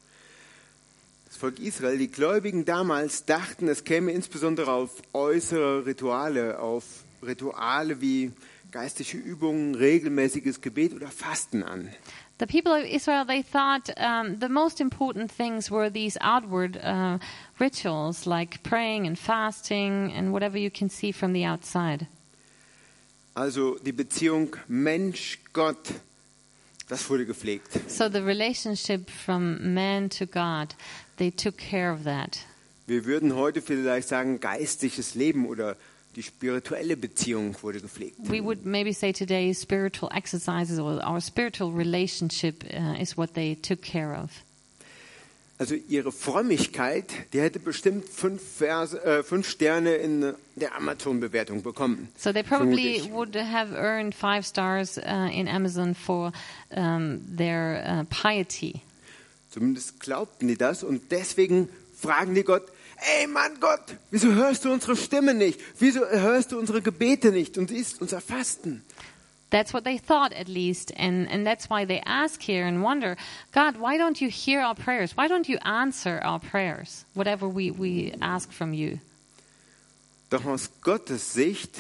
Das 1.26 1.36
Volk 1.36 1.58
Israel, 1.58 1.98
die 1.98 2.10
Gläubigen 2.10 2.64
damals 2.64 3.26
dachten, 3.26 3.68
es 3.68 3.84
käme 3.84 4.12
insbesondere 4.12 4.72
auf 4.72 5.02
äußere 5.12 5.84
Rituale, 5.84 6.58
auf 6.58 7.04
Rituale 7.22 8.00
wie 8.00 8.32
geistliche 8.76 9.17
Übungen, 9.17 9.75
regelmäßiges 9.75 10.61
Gebet 10.61 10.93
oder 10.93 11.08
Fasten 11.08 11.62
an. 11.62 11.88
The 12.38 12.44
people 12.44 12.73
of 12.73 12.84
Israel, 12.84 13.25
they 13.25 13.43
thought 13.43 13.88
um, 13.96 14.38
the 14.38 14.50
most 14.50 14.82
important 14.82 15.32
things 15.32 15.70
were 15.70 15.90
these 15.90 16.19
outward 16.20 16.76
uh, 16.84 17.19
rituals 17.58 18.26
like 18.26 18.62
praying 18.62 19.06
and 19.06 19.19
fasting 19.19 20.12
and 20.12 20.31
whatever 20.31 20.58
you 20.58 20.70
can 20.70 20.90
see 20.90 21.11
from 21.11 21.32
the 21.32 21.46
outside. 21.46 22.06
Also 23.34 23.78
die 23.78 23.93
Beziehung 23.93 24.55
Mensch-Gott, 24.69 25.94
das 26.90 27.08
wurde 27.08 27.25
gepflegt. 27.25 27.81
So 27.88 28.11
the 28.11 28.22
relationship 28.22 29.08
from 29.08 29.72
man 29.72 30.11
to 30.11 30.26
God, 30.26 30.75
they 31.17 31.31
took 31.31 31.56
care 31.56 31.91
of 31.91 32.05
that. 32.05 32.41
Wir 32.86 33.06
würden 33.06 33.34
heute 33.34 33.62
vielleicht 33.62 34.08
sagen, 34.08 34.39
geistliches 34.39 35.15
Leben 35.15 35.46
oder 35.46 35.79
die 36.17 36.23
spirituelle 36.23 36.96
Beziehung 36.96 37.55
wurde 37.63 37.81
gepflegt. 37.81 38.17
We 38.19 38.43
would 38.43 38.65
maybe 38.65 38.93
say 38.93 39.13
today 39.13 39.53
spiritual 39.53 40.11
exercises 40.13 40.79
or 40.79 41.03
our 41.06 41.20
spiritual 41.20 41.70
relationship 41.73 42.65
uh, 42.73 43.01
is 43.01 43.17
what 43.17 43.35
they 43.35 43.55
took 43.55 43.82
care 43.82 44.15
of. 44.15 44.31
Also 45.58 45.75
ihre 45.75 46.13
Frömmigkeit, 46.13 47.06
die 47.32 47.41
hätte 47.41 47.58
bestimmt 47.58 48.06
fünf, 48.06 48.43
Verse, 48.43 49.03
äh, 49.03 49.23
fünf 49.23 49.49
Sterne 49.49 49.94
in 49.94 50.35
der 50.55 50.75
Amazon-Bewertung 50.77 51.63
bekommen. 51.63 52.08
So 52.19 52.32
they 52.32 52.43
probably 52.43 52.99
vermute 52.99 53.06
ich. 53.06 53.13
would 53.13 53.37
have 53.37 53.75
earned 53.75 54.15
five 54.15 54.44
stars 54.44 54.99
uh, 54.99 55.31
in 55.32 55.49
Amazon 55.49 55.94
for 55.94 56.32
um, 56.70 57.20
their 57.35 57.82
uh, 57.87 58.05
piety. 58.11 58.82
Zumindest 59.51 59.99
glaubten 60.01 60.49
die 60.49 60.58
das 60.58 60.82
und 60.82 61.11
deswegen 61.11 61.70
fragen 61.94 62.35
die 62.35 62.43
Gott, 62.43 62.65
ey 62.96 63.26
Mann 63.26 63.58
Gott, 63.60 63.96
wieso 64.10 64.32
hörst 64.32 64.65
du 64.65 64.72
unsere 64.72 64.96
Stimme 64.96 65.34
nicht? 65.34 65.60
Wieso 65.79 66.00
hörst 66.00 66.53
du 66.53 66.58
unsere 66.58 66.82
Gebete 66.82 67.31
nicht 67.32 67.58
und 67.58 67.69
siehst 67.69 68.00
unser 68.00 68.20
Fasten? 68.20 68.82
That's 69.50 69.72
what 69.72 69.84
they 69.84 69.98
thought, 69.98 70.32
at 70.32 70.48
least, 70.48 70.93
and 70.96 71.29
and 71.31 71.46
that's 71.46 71.70
why 71.70 71.86
they 71.86 72.03
ask 72.05 72.43
here 72.43 72.67
and 72.67 72.82
wonder, 72.82 73.17
God, 73.53 73.76
why 73.79 73.96
don't 73.96 74.20
you 74.20 74.29
hear 74.29 74.60
our 74.60 74.74
prayers? 74.74 75.17
Why 75.17 75.29
don't 75.29 75.48
you 75.48 75.58
answer 75.62 76.20
our 76.24 76.41
prayers, 76.41 77.05
whatever 77.15 77.48
we 77.48 77.70
we 77.70 78.12
ask 78.20 78.50
from 78.50 78.72
you? 78.72 78.98
Doch 80.31 80.44
aus 80.44 80.69
Gottes 80.82 81.32
Sicht 81.32 81.79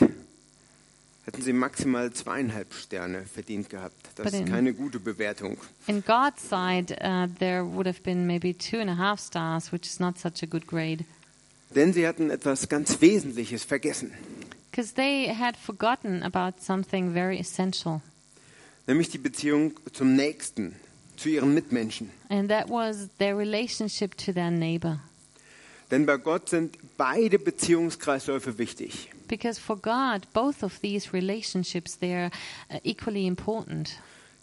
hätten 1.26 1.42
sie 1.42 1.52
maximal 1.52 2.12
zweieinhalb 2.12 2.72
Sterne 2.72 3.24
verdient 3.26 3.68
gehabt. 3.68 3.94
Das 4.14 4.32
ist 4.32 4.40
in- 4.40 4.46
keine 4.46 4.72
gute 4.72 4.98
Bewertung. 5.00 5.58
In 5.86 6.02
God's 6.04 6.48
side, 6.48 6.96
uh, 7.02 7.26
there 7.38 7.64
would 7.66 7.86
have 7.86 8.00
been 8.02 8.26
maybe 8.26 8.56
two 8.56 8.78
and 8.78 8.88
a 8.88 8.96
half 8.96 9.20
stars, 9.20 9.72
which 9.72 9.86
is 9.86 9.98
not 10.00 10.18
such 10.18 10.42
a 10.42 10.46
good 10.46 10.66
grade, 10.66 11.04
Denn 11.74 11.92
sie 11.92 12.06
hatten 12.06 12.30
etwas 12.30 12.68
ganz 12.68 13.00
Wesentliches 13.00 13.64
vergessen. 13.64 14.12
because 14.70 14.94
they 14.94 15.28
had 15.34 15.56
forgotten 15.56 16.22
about 16.22 16.60
something 16.62 17.12
very 17.12 17.38
essential, 17.38 18.00
Nämlich 18.86 19.10
die 19.10 19.18
Beziehung 19.18 19.72
zum 19.92 20.14
Nächsten, 20.14 20.76
zu 21.16 21.28
ihren 21.28 21.52
Mitmenschen. 21.54 22.10
and 22.28 22.48
that 22.48 22.70
was 22.70 23.08
their 23.18 23.36
relationship 23.36 24.16
to 24.16 24.32
their 24.32 24.50
neighbor. 24.52 25.00
Denn 25.90 26.06
bei 26.06 26.16
Gott 26.18 26.48
sind 26.50 26.78
beide 26.96 27.38
Beziehungskreisläufe 27.40 28.58
wichtig. 28.58 29.10
Because 29.28 29.58
for 29.58 29.76
God, 29.76 30.26
both 30.32 30.62
of 30.62 30.80
these 30.80 31.12
relationships 31.12 31.96
they 31.96 32.14
are 32.14 32.30
uh, 32.70 32.78
equally 32.84 33.26
important. 33.26 33.98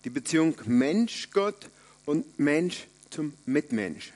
die 0.05 0.09
Beziehung 0.09 0.55
Mensch-Gott 0.65 1.69
und 2.05 2.37
Mensch 2.37 2.87
zum 3.09 3.33
Mitmensch. 3.45 4.11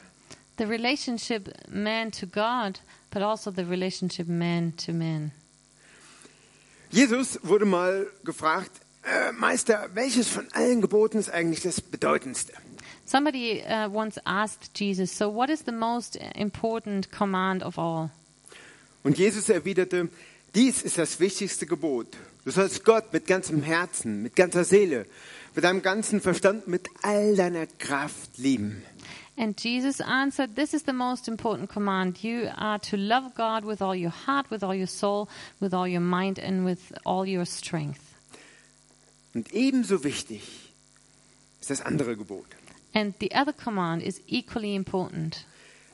The 0.58 0.66
relationship 0.66 1.54
man 1.70 2.12
to 2.12 2.26
God, 2.26 2.80
but 3.12 3.22
also 3.22 3.52
the 3.52 3.64
relationship 3.64 4.28
man 4.28 4.74
to 4.78 4.92
man. 4.92 5.32
Jesus 6.90 7.40
wurde 7.44 7.66
mal 7.66 8.08
gefragt, 8.24 8.72
äh, 9.04 9.32
Meister, 9.34 9.90
welches 9.94 10.28
von 10.28 10.48
allen 10.54 10.82
Geboten 10.82 11.20
ist 11.20 11.30
eigentlich 11.30 11.62
das 11.62 11.80
bedeutendste? 11.80 12.54
Somebody 13.06 13.64
uh, 13.64 13.88
once 13.90 14.20
asked 14.26 14.78
Jesus, 14.78 15.16
So, 15.16 15.34
what 15.34 15.50
is 15.50 15.64
the 15.66 15.72
most 15.72 16.18
important 16.36 17.12
command 17.12 17.64
of 17.64 17.78
all? 17.78 18.10
Und 19.04 19.18
Jesus 19.18 19.48
erwiderte, 19.48 20.10
dies 20.58 20.82
ist 20.82 20.98
das 20.98 21.20
wichtigste 21.20 21.68
Gebot. 21.68 22.08
Du 22.44 22.50
sollst 22.50 22.84
Gott 22.84 23.14
mit 23.14 23.28
ganzem 23.28 23.62
Herzen, 23.62 24.24
mit 24.24 24.36
ganzer 24.36 24.64
Seele, 24.64 25.06
mit 25.54 25.64
deinem 25.64 25.84
ganzen 25.84 26.20
Verstand, 26.20 26.68
mit 26.68 26.90
all 27.04 27.36
deiner 27.36 27.68
Kraft 27.68 28.38
lieben. 28.38 28.82
And 29.38 29.64
Jesus 29.64 30.02
answered, 30.02 30.56
This 30.56 30.74
is 30.74 30.84
the 30.84 30.94
most 30.94 31.28
important 31.28 31.70
command. 31.70 32.24
You 32.24 32.48
are 32.56 32.80
to 32.90 32.98
love 32.98 33.36
God 33.36 33.66
with 33.66 33.84
all 33.84 33.96
your 33.96 34.12
heart, 34.26 34.50
with 34.50 34.64
all 34.64 34.74
your 34.74 34.88
soul, 34.88 35.28
with 35.60 35.76
all 35.76 35.88
your 35.88 36.02
mind, 36.02 36.40
and 36.40 36.66
with 36.66 36.80
all 37.06 37.28
your 37.28 37.46
strength. 37.46 38.02
Und 39.36 39.54
ebenso 39.54 40.04
wichtig 40.04 40.42
ist 41.62 41.70
das 41.70 41.82
andere 41.82 42.18
Gebot. 42.18 42.48
And 42.96 43.14
the 43.20 43.30
other 43.36 43.54
command 43.54 44.02
is 44.02 44.22
equally 44.26 44.74
important. 44.74 45.46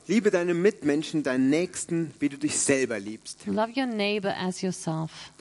Liebe 0.08 0.32
deine 0.32 0.54
Mitmenschen, 0.54 1.24
deinen 1.24 1.50
Nächsten, 1.50 2.14
wie 2.20 2.28
du 2.28 2.38
dich 2.38 2.60
selber 2.60 3.00
liebst. 3.00 3.46
Love 3.46 3.72
your 3.76 3.86
neighbor 3.86 4.36
as 4.38 4.62
yourself. 4.62 5.32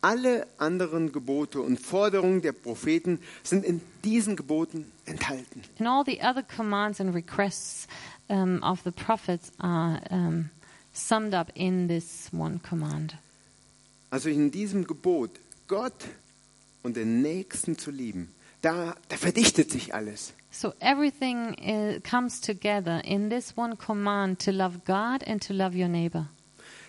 Alle 0.00 0.46
anderen 0.56 1.12
Gebote 1.12 1.60
und 1.60 1.78
Forderungen 1.78 2.40
der 2.40 2.52
Propheten 2.52 3.18
sind 3.42 3.66
in 3.66 3.82
diesen 4.02 4.36
Geboten 4.36 4.90
enthalten. 5.04 5.62
And 5.78 5.86
all 5.86 6.02
the 6.06 6.18
other 6.22 6.42
commands 6.42 7.00
and 7.00 7.14
requests 7.14 7.86
um, 8.28 8.62
of 8.62 8.80
the 8.84 8.90
prophets 8.90 9.52
are 9.58 10.00
um, 10.10 10.48
summed 10.94 11.34
up 11.34 11.52
in 11.54 11.86
this 11.86 12.30
one 12.32 12.58
command. 12.66 13.18
Also 14.08 14.30
in 14.30 14.50
diesem 14.50 14.86
Gebot, 14.86 15.30
Gott 15.68 16.06
und 16.82 16.96
den 16.96 17.20
Nächsten 17.20 17.76
zu 17.76 17.90
lieben, 17.90 18.34
da, 18.62 18.96
da 19.08 19.16
verdichtet 19.16 19.70
sich 19.70 19.94
alles. 19.94 20.32
So 20.50 20.74
everything 20.80 21.54
uh, 21.60 22.00
comes 22.02 22.40
together 22.40 23.00
in 23.04 23.28
this 23.28 23.56
one 23.56 23.76
command 23.76 24.40
to 24.40 24.52
love 24.52 24.84
God 24.84 25.22
and 25.26 25.40
to 25.42 25.54
love 25.54 25.76
your 25.76 25.88
neighbor. 25.88 26.28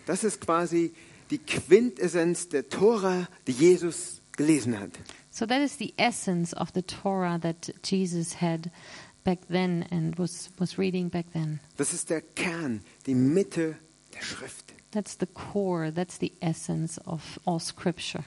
Das 0.06 0.24
ist 0.24 0.41
quasi 0.41 0.94
die 1.30 1.38
Quintessenz 1.38 2.50
der 2.50 2.68
Tora, 2.70 3.27
die 3.48 3.53
Jesus 3.53 4.22
gelesen 4.36 4.80
hat. 4.80 5.00
So 5.30 5.46
that 5.46 5.62
is 5.62 5.77
the 5.77 5.94
essence 5.98 6.53
of 6.53 6.74
the 6.74 6.82
Torah 6.82 7.38
that 7.39 7.70
Jesus 7.84 8.34
had 8.41 8.72
back 9.24 9.48
then 9.48 9.88
and 9.91 10.18
was, 10.18 10.50
was 10.60 10.77
reading 10.77 11.10
back 11.10 11.32
then. 11.34 11.60
Das 11.77 11.94
ist 11.94 12.10
der 12.10 12.22
Kern, 12.22 12.82
die 13.06 13.13
Mitte 13.13 13.77
der 14.13 14.22
Schrift. 14.22 14.74
That's 14.91 15.15
the 15.15 15.27
core, 15.27 15.91
that's 15.91 16.18
the 16.18 16.34
essence 16.41 16.98
of 17.06 17.39
all 17.46 17.60
scripture. 17.60 18.25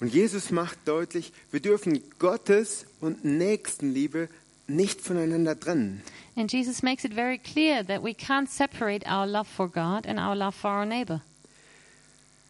Und 0.00 0.12
Jesus 0.12 0.50
macht 0.50 0.78
deutlich, 0.86 1.32
wir 1.50 1.60
dürfen 1.60 2.02
Gottes 2.18 2.86
und 3.00 3.24
Nächstenliebe 3.24 4.28
nicht 4.68 5.00
voneinander 5.00 5.58
trennen. 5.58 6.02
And 6.36 6.52
Jesus 6.52 6.82
makes 6.82 7.04
it 7.04 7.14
very 7.14 7.38
clear 7.38 7.82
that 7.86 8.02
we 8.02 8.10
can't 8.10 8.48
separate 8.48 9.06
our 9.06 9.26
love 9.26 9.48
for 9.48 9.68
God 9.68 10.06
and 10.06 10.18
our 10.18 10.34
love 10.34 10.54
for 10.54 10.70
our 10.70 10.84
neighbor. 10.84 11.22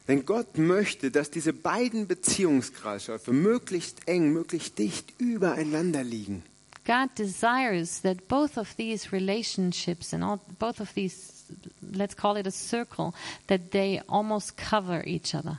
Denn 0.08 0.24
Gott 0.24 0.56
möchte, 0.58 1.10
dass 1.10 1.30
diese 1.30 1.52
beiden 1.52 2.06
Beziehungskreisläufe 2.06 3.32
möglichst 3.32 4.06
eng, 4.06 4.32
möglichst 4.32 4.78
dicht 4.78 5.12
übereinander 5.18 6.04
liegen. 6.04 6.42
God 6.84 7.10
desires 7.18 8.02
that 8.02 8.28
both 8.28 8.56
of 8.56 8.74
these 8.76 9.12
relationships 9.12 10.14
and 10.14 10.22
all, 10.22 10.38
both 10.60 10.80
of 10.80 10.92
these, 10.94 11.44
let's 11.92 12.16
call 12.16 12.36
it 12.36 12.46
a 12.46 12.52
circle, 12.52 13.12
that 13.48 13.72
they 13.72 14.00
almost 14.06 14.56
cover 14.56 15.04
each 15.04 15.34
other. 15.34 15.58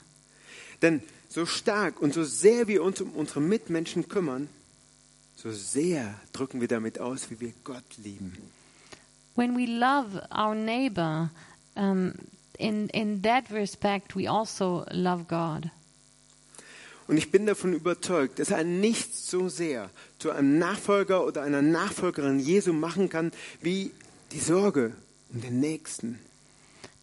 Denn 0.81 1.01
so 1.29 1.45
stark 1.45 2.01
und 2.01 2.13
so 2.13 2.23
sehr 2.23 2.67
wir 2.67 2.83
uns 2.83 3.01
um 3.01 3.11
unsere 3.11 3.41
Mitmenschen 3.41 4.07
kümmern, 4.07 4.49
so 5.35 5.51
sehr 5.51 6.15
drücken 6.33 6.61
wir 6.61 6.67
damit 6.67 6.99
aus, 6.99 7.29
wie 7.29 7.39
wir 7.39 7.53
Gott 7.63 7.97
lieben. 7.97 8.35
When 9.35 9.55
we 9.55 9.65
love 9.65 10.27
our 10.35 10.55
neighbor, 10.55 11.29
um, 11.75 12.13
in, 12.57 12.89
in 12.89 13.21
that 13.21 13.51
respect, 13.51 14.15
we 14.15 14.27
also 14.29 14.83
love 14.89 15.25
God. 15.25 15.69
Und 17.07 17.17
ich 17.17 17.31
bin 17.31 17.45
davon 17.45 17.73
überzeugt, 17.73 18.39
dass 18.39 18.51
ein 18.51 18.81
nichts 18.81 19.29
so 19.29 19.47
sehr 19.47 19.89
zu 20.19 20.31
einem 20.31 20.57
Nachfolger 20.59 21.25
oder 21.25 21.41
einer 21.43 21.61
Nachfolgerin 21.61 22.39
Jesu 22.39 22.73
machen 22.73 23.09
kann, 23.09 23.31
wie 23.61 23.91
die 24.33 24.39
Sorge 24.39 24.93
um 25.31 25.39
den 25.41 25.59
Nächsten. 25.59 26.19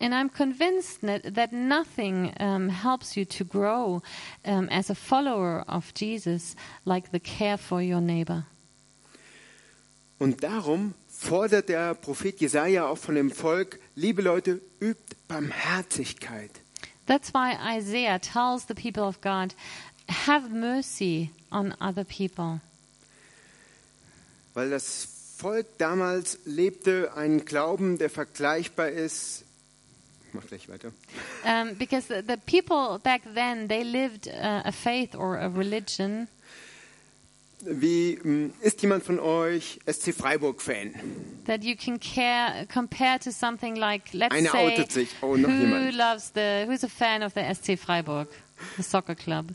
And 0.00 0.14
I'm 0.14 0.28
convinced 0.28 1.00
that, 1.02 1.34
that 1.34 1.52
nothing 1.52 2.34
um, 2.40 2.68
helps 2.68 3.16
you 3.16 3.24
to 3.26 3.44
grow 3.44 4.02
um, 4.44 4.68
as 4.68 4.90
a 4.90 4.94
follower 4.94 5.64
of 5.68 5.94
Jesus 5.94 6.56
like 6.84 7.10
the 7.12 7.20
care 7.20 7.56
for 7.56 7.80
your 7.80 8.00
neighbor. 8.00 8.44
Und 10.18 10.42
darum 10.42 10.94
fordert 11.08 11.68
der 11.68 11.94
Prophet 11.94 12.40
Jesaja 12.40 12.86
auch 12.86 12.98
von 12.98 13.14
dem 13.14 13.30
Volk, 13.30 13.78
liebe 13.94 14.22
Leute, 14.22 14.60
übt 14.80 15.16
Barmherzigkeit. 15.28 16.50
That's 17.06 17.32
why 17.34 17.56
Isaiah 17.76 18.18
tells 18.18 18.66
the 18.66 18.74
people 18.74 19.04
of 19.04 19.20
God, 19.20 19.54
have 20.08 20.50
mercy 20.50 21.30
on 21.50 21.74
other 21.80 22.04
people. 22.04 22.60
Weil 24.54 24.70
das 24.70 25.08
Volk 25.36 25.66
damals 25.78 26.38
lebte 26.44 27.12
einen 27.16 27.44
Glauben, 27.44 27.98
der 27.98 28.08
vergleichbar 28.08 28.88
ist. 28.88 29.43
Mach 30.34 30.46
gleich 30.48 30.68
weiter. 30.68 30.92
Um, 31.44 31.74
because 31.78 32.08
the, 32.08 32.22
the 32.22 32.36
people 32.36 32.98
back 32.98 33.22
then, 33.34 33.68
they 33.68 33.84
lived 33.84 34.28
uh, 34.28 34.62
a 34.64 34.72
faith 34.72 35.14
or 35.14 35.38
a 35.38 35.48
religion. 35.48 36.28
Wie 37.66 38.18
ähm, 38.24 38.52
ist 38.60 38.82
jemand 38.82 39.04
von 39.04 39.18
euch 39.20 39.78
SC 39.86 40.12
Freiburg 40.12 40.60
Fan? 40.60 40.92
that 41.46 41.62
you 41.62 41.76
can 41.76 41.98
care 41.98 42.66
compare 42.66 43.18
to 43.18 43.30
something 43.30 43.76
like 43.76 44.12
let's 44.12 44.34
Einer 44.34 44.50
say 44.50 44.66
outet 44.66 44.92
sich. 44.92 45.08
Oh, 45.22 45.36
noch 45.36 45.48
who 45.48 45.60
jemand. 45.60 45.94
loves 45.94 46.32
the 46.32 46.66
who's 46.66 46.84
a 46.84 46.88
fan 46.88 47.22
of 47.22 47.32
the 47.34 47.42
SC 47.54 47.78
Freiburg 47.78 48.28
the 48.76 48.82
soccer 48.82 49.14
club 49.14 49.54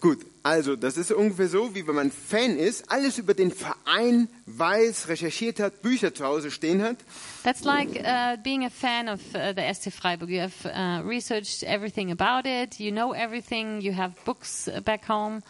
Gut, 0.00 0.18
also 0.42 0.76
das 0.76 0.98
ist 0.98 1.10
ungefähr 1.10 1.48
so, 1.48 1.74
wie 1.74 1.86
wenn 1.86 1.94
man 1.94 2.10
Fan 2.10 2.58
ist, 2.58 2.90
alles 2.90 3.16
über 3.18 3.32
den 3.32 3.50
Verein 3.50 4.28
weiß, 4.44 5.08
recherchiert 5.08 5.58
hat, 5.58 5.80
Bücher 5.80 6.14
zu 6.14 6.24
Hause 6.24 6.50
stehen 6.50 6.82
hat. 6.82 6.98
That's 7.42 7.64
like 7.64 8.02
uh, 8.04 8.36
being 8.42 8.64
a 8.64 8.70
fan 8.70 9.08
of 9.08 9.20
uh, 9.34 9.54
the 9.56 9.62
SC 9.72 9.90
Freiburg. 9.90 10.28
You 10.28 10.42
have 10.42 10.66
uh, 10.66 11.02
researched 11.06 11.62
everything 11.62 12.12
about 12.12 12.46
it. 12.46 12.78
You 12.78 12.92
know 12.92 13.12
everything. 13.14 13.80
You 13.80 13.96
have 13.96 14.12
books 14.24 14.68
uh, 14.68 14.80
back 14.82 15.08
home. 15.08 15.40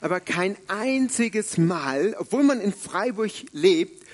Aber 0.00 0.20
kein 0.20 0.56
einziges 0.68 1.58
Mal, 1.58 2.14
obwohl 2.18 2.44
man 2.44 2.60
in 2.60 2.72
Freiburg 2.72 3.32
lebt, 3.52 4.04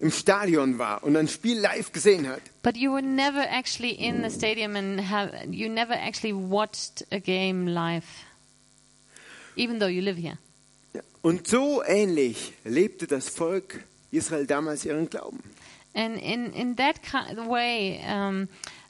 im 0.00 0.10
Stadion 0.10 0.78
war 0.78 1.04
und 1.04 1.16
ein 1.16 1.28
Spiel 1.28 1.58
live 1.58 1.92
gesehen 1.92 2.28
hat. 2.28 2.40
but 2.62 2.76
you 2.76 2.92
were 2.92 3.02
never 3.02 3.40
actually 3.48 3.92
in 3.92 4.22
the 4.22 4.30
stadium 4.30 4.74
and 4.76 5.00
have 5.00 5.32
you 5.48 5.68
never 5.68 5.94
actually 5.94 6.32
watched 6.32 7.04
a 7.12 7.18
game 7.20 7.66
live 7.66 8.04
even 9.56 9.78
though 9.78 9.90
you 9.90 10.02
live 10.02 10.16
here 10.16 10.38
Und 11.22 11.46
so 11.46 11.82
ähnlich 11.84 12.52
lebte 12.64 13.06
das 13.06 13.28
Volk 13.28 13.84
Israel 14.10 14.46
damals 14.46 14.84
ihren 14.84 15.08
Glauben. 15.08 15.40
And 15.94 16.18
in, 16.18 16.52
in 16.52 16.76
that 16.76 17.00
way, 17.48 18.00
um, 18.06 18.48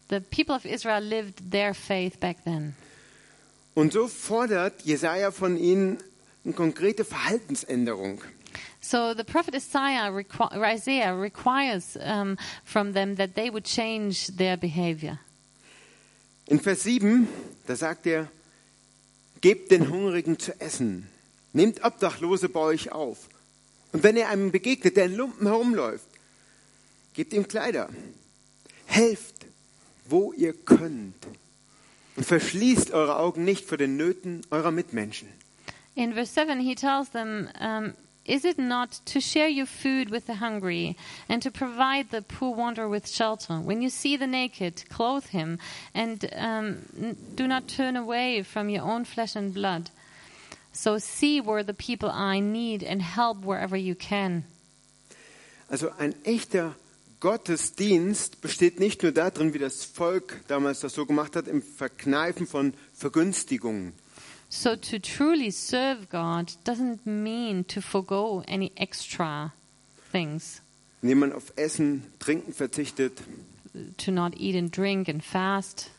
the 0.09 0.21
people 0.21 0.55
of 0.55 0.65
Israel 0.65 1.03
lived 1.03 1.51
their 1.51 1.75
faith 1.75 2.19
back 2.21 2.43
then. 2.45 2.75
Und 3.75 3.93
so 3.93 4.07
fordert 4.09 4.83
Jesaja 4.83 5.31
von 5.31 5.57
ihnen 5.57 5.99
eine 6.45 6.55
konkrete 6.55 7.05
Verhaltensänderung. 7.05 8.23
So 8.81 9.15
the 9.15 9.25
prophet 9.25 9.55
Isaiah, 9.55 10.11
requ- 10.11 10.53
Isaiah 10.57 11.15
requires 11.15 11.97
um, 11.97 12.37
from 12.65 12.93
them 12.95 13.17
that 13.17 13.35
they 13.35 13.51
would 13.51 13.65
change 13.65 14.37
their 14.37 14.57
behavior. 14.57 15.19
In 16.47 16.61
Vers 16.61 16.83
7, 16.83 17.29
da 17.67 17.77
sagt 17.77 18.07
er, 18.07 18.29
gebt 19.43 19.71
den 19.71 19.91
Hungrigen 19.91 20.39
zu 20.39 20.59
essen, 20.59 21.07
nehmt 21.53 21.85
Obdachlose 21.85 22.49
bei 22.49 22.61
euch 22.61 22.93
auf. 22.93 23.29
Und 23.93 24.03
wenn 24.03 24.17
ihr 24.17 24.31
einem 24.31 24.51
begegnet, 24.51 24.97
der 24.97 25.05
in 25.05 25.17
Lumpen 25.17 25.47
herumläuft, 25.47 26.07
gebt 27.13 27.35
ihm 27.35 27.47
Kleider. 27.47 27.91
Helft, 28.87 29.47
wo 30.07 30.33
ihr 30.33 30.55
könnt. 30.55 31.15
Und 32.17 32.25
verschließt 32.25 32.93
eure 32.93 33.19
Augen 33.19 33.45
nicht 33.45 33.67
vor 33.67 33.79
den 33.79 33.97
Nöten 33.97 34.43
eurer 34.51 34.71
Mitmenschen. 34.71 35.29
In 35.95 36.15
verse 36.15 36.33
7, 36.33 36.61
he 36.61 36.75
tells 36.75 37.11
them, 37.11 37.49
um, 37.61 37.93
Is 38.25 38.45
it 38.45 38.57
not 38.57 39.01
to 39.07 39.21
share 39.21 39.49
your 39.49 39.67
food 39.67 40.11
with 40.11 40.27
the 40.27 40.35
hungry 40.35 40.97
and 41.29 41.43
to 41.43 41.51
provide 41.51 42.11
the 42.11 42.23
poor 42.23 42.55
wanderer 42.55 42.89
with 42.89 43.09
shelter? 43.09 43.55
When 43.55 43.83
you 43.83 43.91
see 43.91 44.17
the 44.17 44.29
naked, 44.29 44.85
clothe 44.89 45.27
him 45.27 45.59
and 45.93 46.25
um, 46.37 47.17
do 47.35 47.49
not 47.49 47.67
turn 47.67 47.97
away 47.97 48.45
from 48.45 48.69
your 48.69 48.85
own 48.85 49.05
flesh 49.05 49.35
and 49.35 49.53
blood. 49.53 49.91
So 50.73 50.99
see 50.99 51.41
where 51.41 51.65
the 51.65 51.75
people 51.75 52.11
are 52.11 52.35
in 52.35 52.53
need 52.53 52.85
and 52.85 53.03
help 53.03 53.45
wherever 53.45 53.77
you 53.77 53.95
can. 53.97 54.45
Also 55.69 55.91
ein 55.99 56.15
echter 56.25 56.77
Gottesdienst 57.19 58.41
besteht 58.41 58.79
nicht 58.79 59.03
nur 59.03 59.13
darin, 59.13 59.55
wie 59.55 59.59
das 59.59 59.85
Volk 59.85 60.41
damals 60.49 60.81
das 60.81 60.95
so 60.95 61.07
gemacht 61.07 61.35
hat, 61.35 61.49
im 61.49 61.63
Verkneifen 61.63 62.47
von 62.47 62.75
Vergünstigungen. 62.93 63.95
So 64.55 64.77
to 64.77 64.99
truly 64.99 65.51
serve 65.51 66.11
God 66.11 66.53
doesn't 66.63 67.07
mean 67.07 67.65
to 67.69 67.81
forego 67.81 68.45
any 68.47 68.71
extra 68.77 69.55
things, 70.13 70.61
indem 71.03 71.21
man 71.21 71.33
auf 71.33 71.55
Essen, 71.57 72.03
Trinken 72.19 72.53
verzichtet 72.53 73.23
to 73.97 74.11
not 74.11 74.35
eat 74.37 74.55
and 74.55 74.71
drink 74.71 75.09
and 75.09 75.25
fast, 75.25 75.91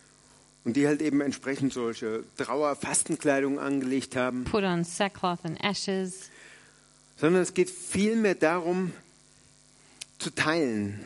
und 0.66 0.76
die 0.76 0.86
halt 0.86 1.02
eben 1.02 1.20
entsprechend 1.22 1.74
solche 1.74 2.26
Trauer-Fastenkleidung 2.38 3.58
angelegt 3.58 4.16
haben, 4.16 4.44
put 4.44 4.64
on 4.64 4.84
sackcloth 4.84 5.44
and 5.44 5.60
ashes. 5.64 6.30
sondern 7.18 7.42
es 7.42 7.56
geht 7.56 7.72
vielmehr 7.72 8.36
darum, 8.36 8.92
zu 10.20 10.30
teilen, 10.30 11.00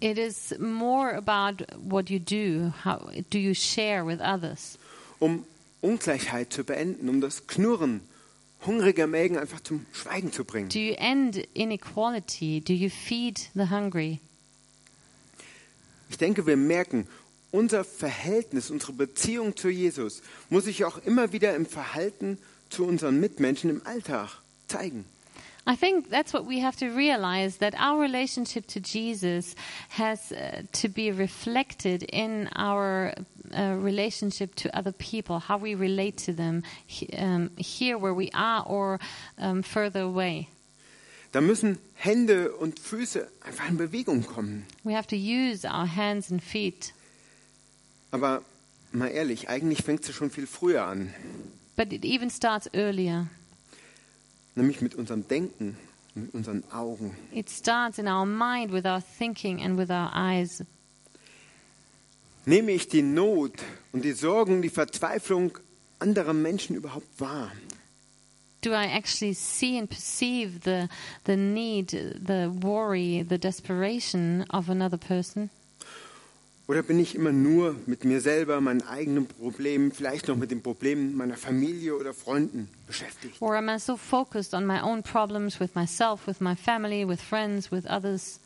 It 0.00 0.16
is 0.16 0.54
more 0.58 1.14
about 1.14 1.66
what 1.76 2.08
you 2.08 2.18
do. 2.18 2.72
How 2.82 3.10
do 3.28 3.38
you 3.38 3.52
share 3.52 4.06
with 4.06 4.20
others? 4.22 4.78
um 5.20 5.44
Ungleichheit 5.80 6.52
zu 6.52 6.64
beenden, 6.64 7.08
um 7.08 7.20
das 7.20 7.46
Knurren 7.46 8.00
hungriger 8.66 9.06
Mägen 9.06 9.38
einfach 9.38 9.60
zum 9.60 9.86
Schweigen 9.92 10.32
zu 10.32 10.44
bringen. 10.44 10.68
Do 10.68 10.78
you 10.78 10.94
end 10.98 11.36
inequality? 11.54 12.60
Do 12.60 12.72
you 12.72 12.90
feed 12.90 13.50
the 13.54 13.70
hungry? 13.70 14.20
Ich 16.10 16.18
denke, 16.18 16.46
wir 16.46 16.56
merken, 16.56 17.06
unser 17.50 17.84
Verhältnis, 17.84 18.70
unsere 18.70 18.92
Beziehung 18.92 19.56
zu 19.56 19.68
Jesus 19.68 20.22
muss 20.50 20.64
sich 20.64 20.84
auch 20.84 20.98
immer 21.04 21.32
wieder 21.32 21.54
im 21.54 21.66
Verhalten 21.66 22.38
zu 22.68 22.84
unseren 22.84 23.20
Mitmenschen 23.20 23.70
im 23.70 23.86
Alltag 23.86 24.42
zeigen. 24.66 25.04
I 25.70 25.76
think 25.76 26.08
that's 26.08 26.32
what 26.32 26.46
we 26.46 26.60
have 26.60 26.76
to 26.76 26.88
realize 26.88 27.58
that 27.58 27.74
our 27.76 28.00
relationship 28.00 28.66
to 28.68 28.80
Jesus 28.80 29.54
has 29.90 30.32
uh, 30.32 30.62
to 30.72 30.88
be 30.88 31.12
reflected 31.12 32.04
in 32.04 32.48
our 32.56 33.12
uh, 33.52 33.74
relationship 33.78 34.54
to 34.56 34.74
other 34.74 34.92
people, 34.92 35.38
how 35.40 35.58
we 35.58 35.74
relate 35.74 36.16
to 36.24 36.32
them 36.32 36.62
he- 36.86 37.10
um, 37.18 37.50
here 37.58 37.98
where 37.98 38.14
we 38.14 38.30
are 38.32 38.64
or 38.66 38.98
um, 39.38 39.62
further 39.62 40.00
away. 40.00 40.48
Da 41.32 41.42
müssen 41.42 41.78
Hände 41.94 42.52
und 42.52 42.80
Füße 42.80 43.28
einfach 43.44 43.68
in 43.68 43.76
Bewegung 43.76 44.22
kommen. 44.24 44.64
We 44.84 44.94
have 44.94 45.06
to 45.08 45.16
use 45.16 45.66
our 45.66 45.84
hands 45.86 46.30
and 46.32 46.42
feet. 46.42 46.94
Aber 48.10 48.42
mal 48.92 49.08
ehrlich, 49.08 49.50
eigentlich 49.50 49.82
fängt 49.84 50.08
es 50.08 50.14
schon 50.14 50.30
viel 50.30 50.46
früher 50.46 50.84
an, 50.86 51.12
But 51.76 51.92
it 51.92 52.04
even 52.06 52.30
starts 52.30 52.68
earlier. 52.72 53.26
Nämlich 54.58 54.82
mit 54.82 54.94
unserem 54.94 55.26
Denken, 55.26 55.76
mit 56.14 56.34
unseren 56.34 56.62
Augen. 56.72 57.16
It 57.32 57.48
starts 57.48 57.98
in 57.98 58.06
our 58.06 58.26
mind 58.26 58.72
with 58.72 58.84
our 58.84 59.00
thinking 59.00 59.62
and 59.62 59.78
with 59.78 59.90
our 59.90 60.10
eyes. 60.14 60.62
Nehme 62.44 62.72
ich 62.72 62.88
die 62.88 63.02
Not 63.02 63.52
und 63.92 64.04
die 64.04 64.12
Sorgen, 64.12 64.62
die 64.62 64.70
Verzweiflung 64.70 65.58
anderer 65.98 66.32
Menschen 66.32 66.76
überhaupt 66.76 67.08
wahr? 67.18 67.52
Do 68.60 68.72
I 68.72 68.86
actually 68.86 69.34
see 69.34 69.78
and 69.78 69.88
perceive 69.88 70.64
the, 70.64 70.88
the 71.24 71.36
need, 71.36 71.90
the 71.90 72.50
worry, 72.50 73.22
the 73.22 73.38
desperation 73.38 74.44
of 74.50 74.68
another 74.68 74.98
person? 74.98 75.50
Oder 76.68 76.82
bin 76.82 77.00
ich 77.00 77.14
immer 77.14 77.32
nur 77.32 77.76
mit 77.86 78.04
mir 78.04 78.20
selber, 78.20 78.60
meinen 78.60 78.82
eigenen 78.82 79.26
Problemen, 79.26 79.90
vielleicht 79.90 80.28
noch 80.28 80.36
mit 80.36 80.50
den 80.50 80.62
Problemen 80.62 81.16
meiner 81.16 81.38
Familie 81.38 81.96
oder 81.96 82.12
Freunden 82.12 82.68
beschäftigt? 82.86 83.40
Or 83.40 83.56
am 83.56 83.70
I 83.70 83.78
so 83.78 83.96
focused 83.96 84.52
on 84.52 84.66
my 84.66 84.82
own 84.82 85.02
problems 85.02 85.58
with 85.58 85.74
myself, 85.74 86.26
with 86.26 86.40
my 86.40 86.54
family, 86.54 87.08
with 87.08 87.22
friends, 87.22 87.72
with 87.72 87.86
others? 87.86 88.38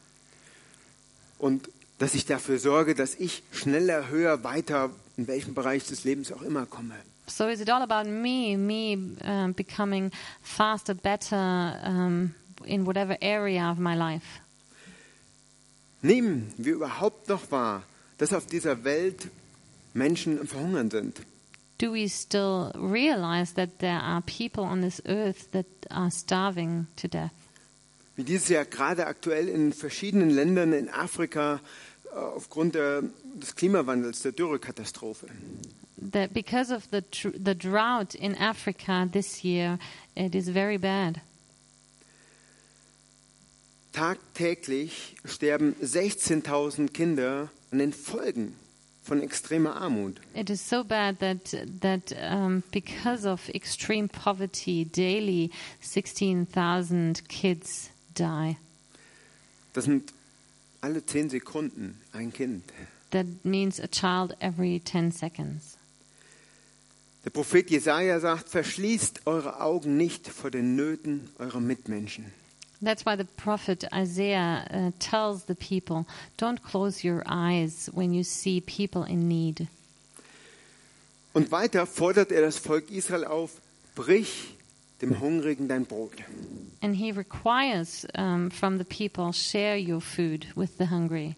Und 1.38 1.68
dass 1.98 2.14
ich 2.14 2.24
dafür 2.24 2.60
sorge, 2.60 2.94
dass 2.94 3.16
ich 3.16 3.42
schneller, 3.50 4.08
höher, 4.08 4.44
weiter, 4.44 4.90
in 5.16 5.26
welchem 5.26 5.54
Bereich 5.54 5.88
des 5.88 6.04
Lebens 6.04 6.30
auch 6.30 6.42
immer 6.42 6.64
komme. 6.66 6.94
So 7.26 7.48
is 7.48 7.60
it 7.60 7.70
all 7.70 7.82
about 7.82 8.08
me, 8.08 8.56
me 8.56 9.16
um, 9.24 9.52
becoming 9.52 10.12
faster, 10.42 10.94
better 10.94 11.76
um, 11.84 12.34
in 12.64 12.86
whatever 12.86 13.16
area 13.20 13.68
of 13.68 13.78
my 13.78 13.96
life? 13.96 14.40
Nehmen 16.02 16.52
wir 16.56 16.74
überhaupt 16.74 17.28
noch 17.28 17.50
wahr, 17.50 17.82
dass 18.22 18.32
auf 18.32 18.46
dieser 18.46 18.84
Welt 18.84 19.30
Menschen 19.94 20.46
Verhungern 20.46 20.90
sind? 20.90 21.22
Do 21.78 21.92
we 21.92 22.08
still 22.08 22.70
realize 22.76 23.52
that 23.54 23.80
there 23.80 24.00
are 24.00 24.22
people 24.22 24.62
on 24.62 24.80
this 24.80 25.02
earth 25.06 25.50
that 25.50 25.66
are 25.90 26.08
starving 26.08 26.86
to 26.94 27.08
death? 27.08 27.32
Wie 28.14 28.22
dieses 28.22 28.48
Jahr 28.48 28.64
gerade 28.64 29.08
aktuell 29.08 29.48
in 29.48 29.72
verschiedenen 29.72 30.30
Ländern 30.30 30.72
in 30.72 30.88
Afrika 30.88 31.60
äh, 32.04 32.16
aufgrund 32.16 32.76
der, 32.76 33.02
des 33.34 33.56
Klimawandels, 33.56 34.22
der 34.22 34.30
Dürrekatastrophe. 34.30 35.26
That 36.12 36.32
because 36.32 36.72
of 36.72 36.84
the 36.92 37.02
the 37.44 37.56
drought 37.56 38.14
in 38.14 38.36
Africa 38.36 39.08
this 39.10 39.42
year, 39.42 39.80
it 40.14 40.36
is 40.36 40.48
very 40.48 40.78
bad. 40.78 41.20
Tagtäglich 43.92 45.16
sterben 45.24 45.74
16.000 45.82 46.92
Kinder 46.92 47.50
an 47.72 47.78
den 47.78 47.92
Folgen 47.92 48.54
von 49.02 49.20
extremer 49.20 49.76
Armut. 49.76 50.20
It 50.34 50.50
is 50.50 50.66
so 50.66 50.84
bad 50.84 51.18
that 51.20 51.56
that 51.80 52.14
um, 52.30 52.62
because 52.70 53.26
of 53.28 53.48
extreme 53.48 54.08
poverty, 54.08 54.84
daily 54.84 55.50
16,000 55.80 57.28
kids 57.28 57.90
die. 58.14 58.56
Das 59.72 59.86
sind 59.86 60.12
alle 60.82 61.04
zehn 61.04 61.30
Sekunden 61.30 61.98
ein 62.12 62.32
Kind. 62.32 62.62
That 63.10 63.26
means 63.44 63.80
a 63.80 63.88
child 63.88 64.36
every 64.40 64.80
10 64.80 65.10
seconds. 65.10 65.78
Der 67.24 67.30
Prophet 67.30 67.70
Jesaja 67.70 68.20
sagt: 68.20 68.48
Verschließt 68.50 69.26
eure 69.26 69.60
Augen 69.60 69.96
nicht 69.96 70.28
vor 70.28 70.50
den 70.50 70.76
Nöten 70.76 71.28
eurer 71.38 71.60
Mitmenschen. 71.60 72.32
That's 72.82 73.06
why 73.06 73.16
the 73.16 73.24
prophet 73.24 73.84
Isaiah 73.94 74.66
uh, 74.70 74.90
tells 74.98 75.44
the 75.44 75.54
people, 75.54 76.04
"Don't 76.36 76.62
close 76.62 77.04
your 77.04 77.22
eyes 77.26 77.88
when 77.94 78.12
you 78.12 78.24
see 78.24 78.60
people 78.60 79.04
in 79.04 79.28
need." 79.28 79.68
Und 81.32 81.50
weiter 81.50 81.86
fordert 81.86 82.32
er 82.32 82.42
das 82.42 82.58
Volk 82.58 82.90
Israel 82.90 83.24
auf: 83.24 83.60
Brich 83.94 84.54
dem 85.00 85.20
Hungrigen 85.20 85.68
dein 85.68 85.84
Brot. 85.84 86.12
And 86.80 86.96
he 86.96 87.12
requires 87.12 88.06
um, 88.16 88.50
from 88.50 88.78
the 88.78 88.84
people, 88.84 89.32
"Share 89.32 89.78
your 89.78 90.00
food 90.00 90.46
with 90.56 90.78
the 90.78 90.90
hungry." 90.90 91.36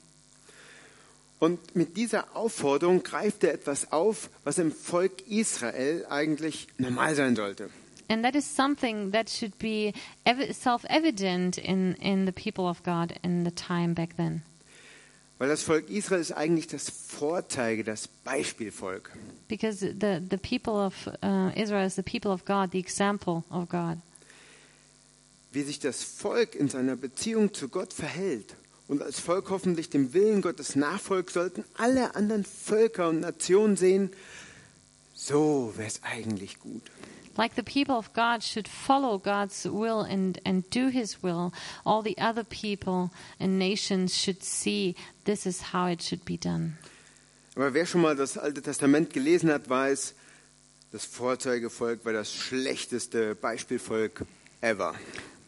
Und 1.41 1.77
mit 1.77 1.97
dieser 1.99 2.35
Aufforderung 2.35 3.03
greift 3.03 3.45
er 3.45 3.53
etwas 3.53 3.93
auf, 3.93 4.31
was 4.45 4.57
im 4.57 4.73
Volk 4.73 5.29
Israel 5.29 6.07
eigentlich 6.09 6.69
normal 6.79 7.15
sein 7.15 7.37
sollte. 7.37 7.69
And 8.09 8.23
that 8.25 8.35
is 8.35 8.45
something 8.45 9.13
that 9.13 9.31
should 9.31 9.59
be 9.59 9.95
ev- 10.27 10.55
self-evident 10.55 11.59
in, 11.59 11.95
in 11.95 12.27
the 12.27 12.33
people 12.33 12.67
of 12.67 12.83
God 12.83 13.19
in 13.23 13.45
the 13.45 13.51
time 13.51 13.95
back 13.95 14.17
then. 14.17 14.43
Weil 15.39 15.49
das 15.49 15.63
Volk 15.63 15.91
Israel 15.91 16.21
ist 16.21 16.33
eigentlich 16.33 16.69
das 16.69 16.89
Vorzeige, 16.89 17.83
das 17.83 18.09
Beispielvolk. 18.09 19.11
Because 19.49 19.81
the, 19.81 20.21
the 20.31 20.37
people 20.37 20.75
of 20.75 20.95
uh, 21.23 21.51
Israel 21.57 21.87
is 21.87 21.97
the 21.97 22.03
people 22.03 22.31
of 22.31 22.45
God, 22.45 22.71
the 22.73 22.79
example 22.79 23.43
of 23.51 23.69
God. 23.69 23.99
Wie 25.51 25.63
sich 25.63 25.81
das 25.81 26.03
Volk 26.03 26.55
in 26.55 26.69
seiner 26.69 26.97
Beziehung 26.97 27.53
zu 27.53 27.69
Gott 27.69 27.93
verhält 27.93 28.57
und 28.87 29.03
als 29.03 29.19
Volk 29.19 29.51
hoffentlich 29.51 29.91
dem 29.91 30.13
Willen 30.13 30.43
Gottes 30.43 30.77
nachfolgt, 30.77 31.31
sollten 31.31 31.65
alle 31.77 32.15
anderen 32.15 32.45
Völker 32.45 33.09
und 33.09 33.21
Nationen 33.21 33.77
sehen, 33.77 34.11
so 35.15 35.73
wäre 35.77 35.89
es 35.89 36.03
eigentlich 36.03 36.59
gut. 36.59 36.83
Like 37.37 37.55
the 37.57 37.63
people 37.63 37.97
of 37.97 38.13
God 38.13 38.43
should 38.43 38.69
follow 38.69 39.19
God's 39.19 39.65
will 39.65 40.03
and, 40.03 40.39
and 40.45 40.69
do 40.71 40.89
his 40.89 41.23
will, 41.23 41.53
all 41.85 42.03
the 42.03 42.17
other 42.19 42.45
people 42.45 43.11
and 43.41 43.59
nations 43.59 44.17
should 44.17 44.43
see 44.43 44.95
this 45.25 45.47
is 45.47 45.73
how 45.73 45.87
it 45.87 46.03
should 46.03 46.25
be 46.25 46.37
done. 46.37 46.79
Aber 47.57 47.73
wer 47.73 47.87
schon 47.87 48.01
mal 48.03 48.17
das 48.17 48.37
Alte 48.37 48.63
Testament 48.63 49.13
gelesen 49.13 49.51
hat, 49.51 49.69
weiß, 49.69 50.15
das 50.93 51.05
Vorzeigevolk 51.05 52.05
war 52.05 52.13
das 52.13 52.33
schlechteste 52.33 53.35
Beispielvolk 53.35 54.27
ever. 54.61 54.95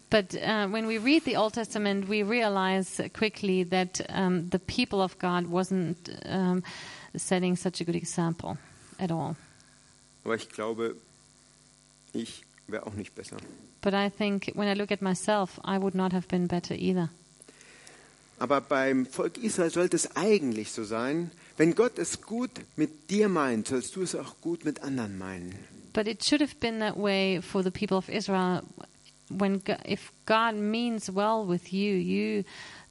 But 0.08 0.34
uh, 0.34 0.68
when 0.68 0.86
we 0.86 0.98
read 0.98 1.24
the 1.24 1.36
Old 1.36 1.54
Testament, 1.54 2.08
we 2.08 2.22
realize 2.22 3.00
quickly 3.12 3.64
that 3.64 4.00
um, 4.08 4.48
the 4.50 4.58
people 4.60 5.02
of 5.02 5.18
God 5.18 5.46
wasn't 5.48 6.10
um, 6.26 6.62
setting 7.16 7.56
such 7.56 7.80
a 7.80 7.84
good 7.84 7.96
example 7.96 8.56
at 9.00 9.10
all. 9.10 9.36
Aber 10.24 10.36
ich 10.36 10.48
glaube, 10.48 10.96
ich 12.16 12.42
wäre 12.66 12.86
auch 12.86 12.94
nicht 12.94 13.14
besser. 13.14 13.36
But 13.82 13.94
I 13.94 14.10
think 14.10 14.52
when 14.54 14.68
I 14.68 14.74
look 14.74 14.90
at 14.90 15.02
myself, 15.02 15.60
I 15.64 15.80
would 15.80 15.94
not 15.94 16.12
have 16.12 16.26
been 16.28 16.48
better 16.48 16.74
either. 16.74 17.10
Aber 18.38 18.60
beim 18.60 19.06
Volk 19.06 19.38
Israel 19.38 19.70
sollte 19.70 19.96
es 19.96 20.16
eigentlich 20.16 20.72
so 20.72 20.84
sein, 20.84 21.30
wenn 21.56 21.74
Gott 21.74 21.98
es 21.98 22.20
gut 22.20 22.50
mit 22.76 23.10
dir 23.10 23.28
meint, 23.28 23.68
sollst 23.68 23.96
du 23.96 24.02
es 24.02 24.14
auch 24.14 24.40
gut 24.40 24.64
mit 24.64 24.82
anderen 24.82 25.16
meinen. 25.16 25.54
But 25.94 26.06
it 26.06 26.22
should 26.22 26.42
have 26.42 26.56
been 26.60 26.80
that 26.80 26.96
way 26.96 27.40
for 27.40 27.62
the 27.62 27.70
people 27.70 27.96
of 27.96 28.08
Israel. 28.08 28.62
When 29.30 29.62
if 29.86 30.12
God 30.26 30.54
means 30.54 31.08
well 31.08 31.46
with 31.48 31.72
you, 31.72 31.94
you 31.94 32.44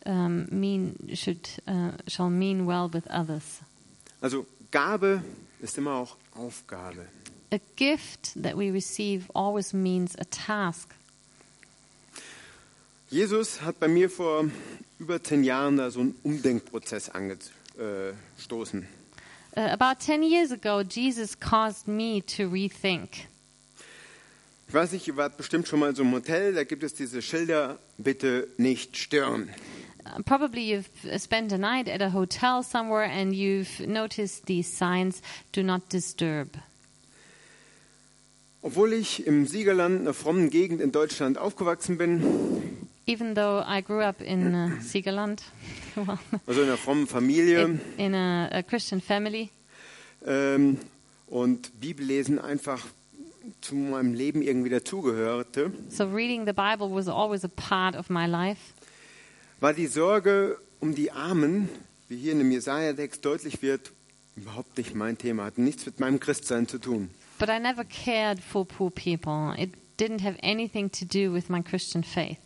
um, 0.06 0.48
mean 0.50 0.96
should 1.14 1.48
uh, 1.68 1.92
shall 2.08 2.30
mean 2.30 2.66
well 2.66 2.90
with 2.92 3.06
others. 3.08 3.62
Also 4.22 4.48
Gabe 4.72 5.22
ist 5.62 5.78
immer 5.78 5.94
auch 5.94 6.18
Aufgabe. 6.34 7.06
A 7.52 7.60
gift 7.76 8.42
that 8.42 8.56
we 8.56 8.72
receive 8.72 9.30
always 9.36 9.74
means 9.74 10.16
a 10.18 10.26
task. 10.26 10.94
Jesus 13.10 13.62
hat 13.62 13.80
bei 13.80 13.88
mir 13.88 14.10
vor 14.10 14.50
über 15.00 15.22
zehn 15.22 15.44
Jahren 15.44 15.78
da 15.78 15.92
so 15.92 16.00
einen 16.00 16.16
Umdenkprozess 16.24 17.10
angestoßen. 17.10 18.88
Uh, 19.58 19.62
about 19.72 20.00
10 20.00 20.24
years 20.24 20.52
ago, 20.52 20.82
Jesus 20.82 21.40
caused 21.40 21.88
me 21.88 22.22
to 22.22 22.50
rethink. 22.50 23.28
Ich 24.68 24.74
weiß 24.74 24.92
nicht, 24.92 25.08
ihr 25.08 25.16
wart 25.16 25.38
bestimmt 25.38 25.68
schon 25.68 25.80
mal 25.80 25.96
so 25.96 26.02
im 26.02 26.12
Hotel, 26.12 26.54
da 26.54 26.64
gibt 26.64 26.84
es 26.84 26.94
diese 26.94 27.22
Schilder, 27.22 27.78
bitte 27.98 28.48
nicht 28.58 28.98
stören. 28.98 29.50
Uh, 30.06 30.22
probably 30.24 30.62
you've 30.62 30.90
uh, 31.06 31.18
spent 31.18 31.54
a 31.54 31.58
night 31.58 31.88
at 31.88 32.02
a 32.02 32.12
hotel 32.12 32.64
somewhere 32.64 33.06
and 33.06 33.34
you've 33.34 33.80
noticed 33.88 34.46
these 34.48 34.68
signs 34.68 35.22
do 35.54 35.64
not 35.64 35.88
disturb. 35.90 36.50
Obwohl 38.66 38.94
ich 38.94 39.28
im 39.28 39.46
Siegerland, 39.46 40.02
einer 40.02 40.16
frommen 40.16 40.50
Gegend 40.50 40.82
in 40.82 40.92
Deutschland 40.92 41.38
aufgewachsen 41.38 42.00
bin, 42.00 42.24
Even 43.06 43.36
though 43.36 43.64
I 43.64 43.84
grew 43.84 44.02
up 44.02 44.20
in 44.20 44.56
uh, 44.56 44.82
Siegerland, 44.82 45.44
well, 45.96 46.18
also 46.48 46.62
in 46.64 46.70
einer 46.70 46.78
frommen 46.78 47.06
Familie. 47.06 47.80
In, 47.98 48.16
a, 48.16 48.48
a 48.48 48.64
Christian 48.64 49.02
family, 49.02 49.52
ähm, 50.26 50.80
und 51.28 51.80
Bibellesen 51.80 52.40
einfach 52.40 52.84
zu 53.62 53.76
meinem 53.76 54.16
Leben 54.16 54.42
irgendwie 54.42 54.72
dazugehörte, 54.72 55.72
so 55.90 56.06
reading 56.06 56.48
the 56.48 56.54
Bible 56.54 56.90
was 56.90 57.08
always 57.08 57.46
a 57.46 57.52
part 57.56 57.96
of 57.96 58.10
my 58.10 58.26
life. 58.26 58.74
war 59.60 59.74
die 59.74 59.86
Sorge 59.86 60.58
um 60.80 60.96
die 60.96 61.12
Armen, 61.12 61.70
wie 62.10 62.18
hier 62.18 62.32
in 62.32 62.40
dem 62.40 62.50
Jesaja-Text 62.50 63.24
deutlich 63.26 63.62
wird, 63.62 63.92
überhaupt 64.36 64.76
nicht 64.80 64.96
mein 64.96 65.20
Thema, 65.20 65.44
hat 65.44 65.60
nichts 65.60 65.86
mit 65.86 66.00
meinem 66.00 66.20
Christsein 66.20 66.68
zu 66.68 66.80
tun. 66.80 67.12
But 67.38 67.50
I 67.50 67.60
never 67.60 67.84
cared 67.84 68.42
for 68.42 68.66
poor 68.66 68.90
people. 68.90 69.54
It 69.58 69.72
didn't 69.98 70.22
have 70.22 70.38
anything 70.42 70.90
to 70.92 71.06
do 71.06 71.32
with 71.32 71.50
my 71.50 71.62
Christian 71.62 72.04
faith. 72.04 72.40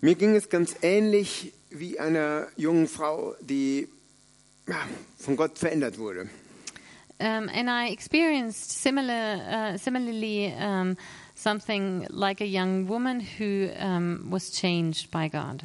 Mir 0.00 0.14
ging 0.14 0.36
es 0.36 0.48
ganz 0.48 0.76
ähnlich 0.82 1.52
wie 1.70 1.98
einer 1.98 2.48
jungen 2.56 2.86
Frau, 2.86 3.34
die 3.40 3.88
von 5.18 5.36
Gott 5.36 5.58
verändert 5.58 5.98
wurde. 5.98 6.28
Um, 7.20 7.48
and 7.48 7.68
I 7.68 7.88
experienced 7.90 8.70
similar, 8.70 9.72
uh, 9.74 9.76
similarly 9.76 10.54
um, 10.54 10.96
something 11.34 12.06
like 12.10 12.40
a 12.40 12.46
young 12.46 12.86
woman 12.86 13.18
who 13.20 13.70
um, 13.76 14.30
was 14.30 14.50
changed 14.50 15.10
by 15.10 15.28
God. 15.28 15.64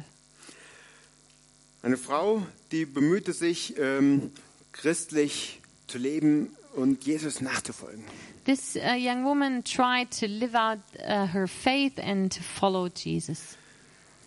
Eine 1.84 1.96
Frau, 1.96 2.44
die 2.72 2.86
bemühte 2.86 3.32
sich, 3.32 3.74
ähm, 3.78 4.32
christlich 4.72 5.60
zu 5.86 5.98
leben 5.98 6.48
und 6.76 7.04
Jesus 7.04 7.40
nachzufolgen. 7.40 8.04
This 8.44 8.76
uh, 8.76 8.94
young 8.96 9.24
woman 9.24 9.64
tried 9.64 10.10
to 10.20 10.26
live 10.26 10.54
out 10.54 10.78
uh, 10.98 11.26
her 11.26 11.48
faith 11.48 11.98
and 11.98 12.32
to 12.32 12.42
follow 12.42 12.88
Jesus. 12.88 13.56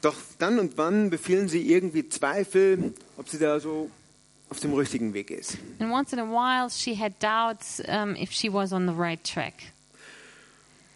Doch 0.02 0.16
dann 0.40 0.60
und 0.60 0.78
wann 0.78 1.10
befielen 1.10 1.48
sie 1.48 1.72
irgendwie 1.72 2.08
Zweifel, 2.08 2.94
ob 3.18 3.30
sie 3.30 3.40
da 3.40 3.60
so 3.60 3.90
auf 4.50 4.60
dem 4.60 4.74
richtigen 4.74 5.14
Weg 5.14 5.30
ist. 5.32 5.58
And 5.80 5.92
once 5.92 6.14
in 6.14 6.20
a 6.20 6.26
while, 6.26 6.70
she 6.70 6.98
had 6.98 7.14
doubts 7.22 7.82
um, 7.88 8.16
if 8.16 8.32
she 8.32 8.52
was 8.52 8.72
on 8.72 8.88
the 8.88 8.94
right 8.94 9.24
track. 9.24 9.54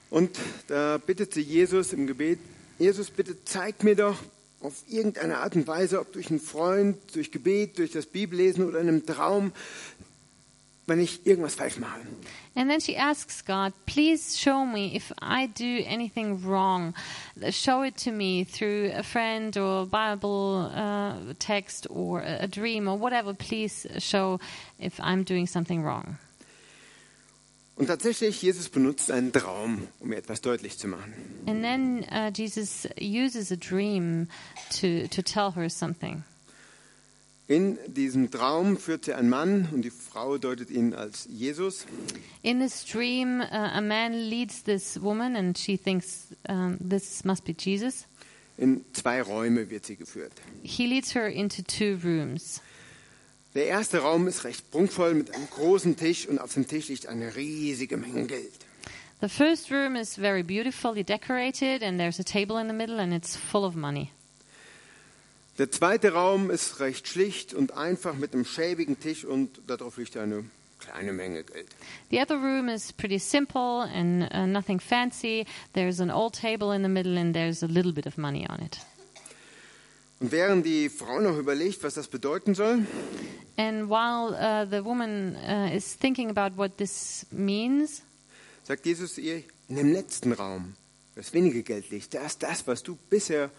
Und 0.10 0.38
da 0.68 0.98
bittet 0.98 1.34
sie 1.34 1.42
Jesus 1.42 1.94
im 1.94 2.06
Gebet, 2.06 2.40
Jesus, 2.80 3.10
bitte 3.10 3.44
zeig 3.46 3.84
mir 3.84 3.96
doch 3.96 4.18
auf 4.62 4.74
irgendeine 4.90 5.38
Art 5.40 5.56
und 5.56 5.68
Weise, 5.68 6.00
ob 6.00 6.12
durch 6.14 6.30
einen 6.30 6.40
Freund, 6.40 6.98
durch 7.14 7.32
Gebet, 7.32 7.78
durch 7.78 7.92
das 7.92 8.06
Bibellesen 8.06 8.68
oder 8.68 8.80
in 8.80 8.88
einem 8.88 9.06
Traum, 9.06 9.52
wenn 10.88 11.00
ich 11.00 11.26
irgendwas 11.26 11.56
falsch 11.56 11.78
mache. 11.78 12.02
And 12.54 12.70
then 12.70 12.82
she 12.82 12.98
asks 12.98 13.46
God, 13.46 13.72
please 13.86 14.38
show 14.38 14.66
me 14.66 14.94
if 14.94 15.14
I 15.22 15.48
do 15.48 15.86
anything 15.88 16.44
wrong. 16.46 16.94
Show 17.50 17.84
it 17.84 17.96
to 18.04 18.12
me 18.12 18.44
through 18.44 18.92
a 18.94 19.04
friend 19.04 19.56
or 19.58 19.86
Bible 19.86 20.70
uh, 20.76 21.34
text 21.40 21.88
or 21.90 22.20
a 22.20 22.42
a 22.42 22.48
dream 22.48 22.88
or 22.88 22.98
whatever. 22.98 23.34
Please 23.34 23.88
show 24.00 24.40
if 24.80 25.00
I'm 25.00 25.24
doing 25.24 25.48
something 25.48 25.84
wrong. 25.84 26.18
Und 27.76 27.88
tatsächlich, 27.88 28.42
Jesus 28.42 28.70
benutzt 28.70 29.10
einen 29.10 29.32
Traum, 29.32 29.88
um 30.00 30.10
mir 30.10 30.18
etwas 30.18 30.42
deutlich 30.42 30.78
zu 30.78 30.88
machen. 30.88 31.14
And 31.48 31.64
then 31.64 32.06
uh, 32.12 32.32
Jesus 32.32 32.88
uses 33.00 33.52
a 33.52 33.56
dream 33.56 34.28
to, 34.82 35.08
to 35.08 35.22
tell 35.24 35.52
her 35.52 35.70
something. 35.70 36.24
In 37.52 37.78
diesem 37.86 38.32
Traum 38.32 38.78
führt 38.78 39.04
sie 39.04 39.14
einen 39.14 39.28
Mann 39.28 39.68
und 39.74 39.82
die 39.82 39.90
Frau 39.90 40.38
deutet 40.38 40.72
ihn 40.72 40.94
als 40.94 41.28
Jesus. 41.30 41.86
In 42.44 42.62
this 42.62 42.86
dream, 42.86 43.42
uh, 43.42 43.78
a 43.78 43.82
man 43.82 44.14
leads 44.14 44.64
this 44.64 45.02
woman, 45.02 45.36
and 45.36 45.58
she 45.58 45.78
thinks 45.78 46.28
um, 46.48 46.78
this 46.80 47.26
must 47.26 47.44
be 47.44 47.54
Jesus. 47.54 48.08
In 48.58 48.86
zwei 48.94 49.22
Räume 49.22 49.70
wird 49.70 49.86
sie 49.86 49.98
geführt. 49.98 50.32
He 50.64 50.88
leads 50.88 51.14
her 51.14 51.28
into 51.28 51.62
two 51.62 52.00
rooms. 52.02 52.62
Der 53.54 53.66
erste 53.66 53.98
Raum 53.98 54.30
ist 54.30 54.46
recht 54.46 54.72
prunkvoll 54.72 55.14
mit 55.14 55.36
einem 55.36 55.50
großen 55.50 55.98
Tisch 55.98 56.30
und 56.30 56.40
auf 56.40 56.54
dem 56.54 56.66
Tisch 56.70 56.88
liegt 56.88 57.08
eine 57.08 57.36
riesige 57.36 57.98
Menge 57.98 58.28
Geld. 58.28 58.66
The 59.20 59.28
first 59.28 59.70
room 59.70 59.98
is 59.98 60.16
very 60.16 60.42
beautifully 60.42 61.04
decorated, 61.04 61.84
and 61.84 62.00
there's 62.00 62.18
a 62.18 62.24
table 62.24 62.58
in 62.62 62.70
the 62.70 62.74
middle, 62.74 63.02
and 63.02 63.12
it's 63.14 63.36
full 63.36 63.66
of 63.66 63.76
money. 63.76 64.10
Der 65.62 65.70
zweite 65.70 66.14
Raum 66.14 66.50
ist 66.50 66.80
recht 66.80 67.08
schlicht 67.08 67.54
und 67.54 67.78
einfach 67.78 68.16
mit 68.16 68.34
einem 68.34 68.46
schäbigen 68.46 69.00
Tisch 69.00 69.24
und 69.24 69.62
darauf 69.68 69.98
liegt 69.98 70.18
eine 70.18 70.44
kleine 70.80 71.14
Menge 71.14 71.44
Geld. 71.44 71.68
The 72.10 72.20
other 72.20 72.38
room 72.38 72.68
is 72.68 72.92
pretty 72.92 73.20
simple 73.20 73.88
and 73.94 74.28
uh, 74.34 74.48
nothing 74.48 74.80
fancy. 74.80 75.46
There's 75.74 76.00
an 76.00 76.10
old 76.10 76.34
table 76.34 76.76
in 76.76 76.82
the 76.82 76.90
middle, 76.90 77.16
and 77.16 77.36
there's 77.36 77.62
a 77.62 77.68
little 77.68 77.92
bit 77.92 78.08
of 78.08 78.18
money 78.18 78.48
on 78.50 78.60
it. 78.60 78.80
Und 80.20 80.32
während 80.32 80.66
die 80.66 80.90
Frau 80.90 81.20
noch 81.20 81.38
überlegt, 81.38 81.84
was 81.84 81.94
das 81.94 82.08
bedeuten 82.08 82.56
soll, 82.56 82.88
And 83.56 83.88
while 83.88 84.34
uh, 84.34 84.66
the 84.68 84.84
woman 84.84 85.36
uh, 85.48 85.72
is 85.72 85.96
thinking 85.96 86.36
about 86.36 86.58
what 86.58 86.80
this 86.80 87.28
means, 87.30 88.02
sagt 88.64 88.84
Jesus 88.88 89.20
ihr, 89.20 89.44
in 89.70 89.76
dem 89.76 89.94
letzten 89.94 90.32
Raum, 90.32 90.74
das 91.14 91.32
wenige 91.36 91.62
Geld 91.62 91.92
liegt, 91.92 92.16
da 92.16 92.26
ist 92.26 92.42
das, 92.42 92.66
was 92.66 92.82
du 92.82 92.98
bisher 93.12 93.52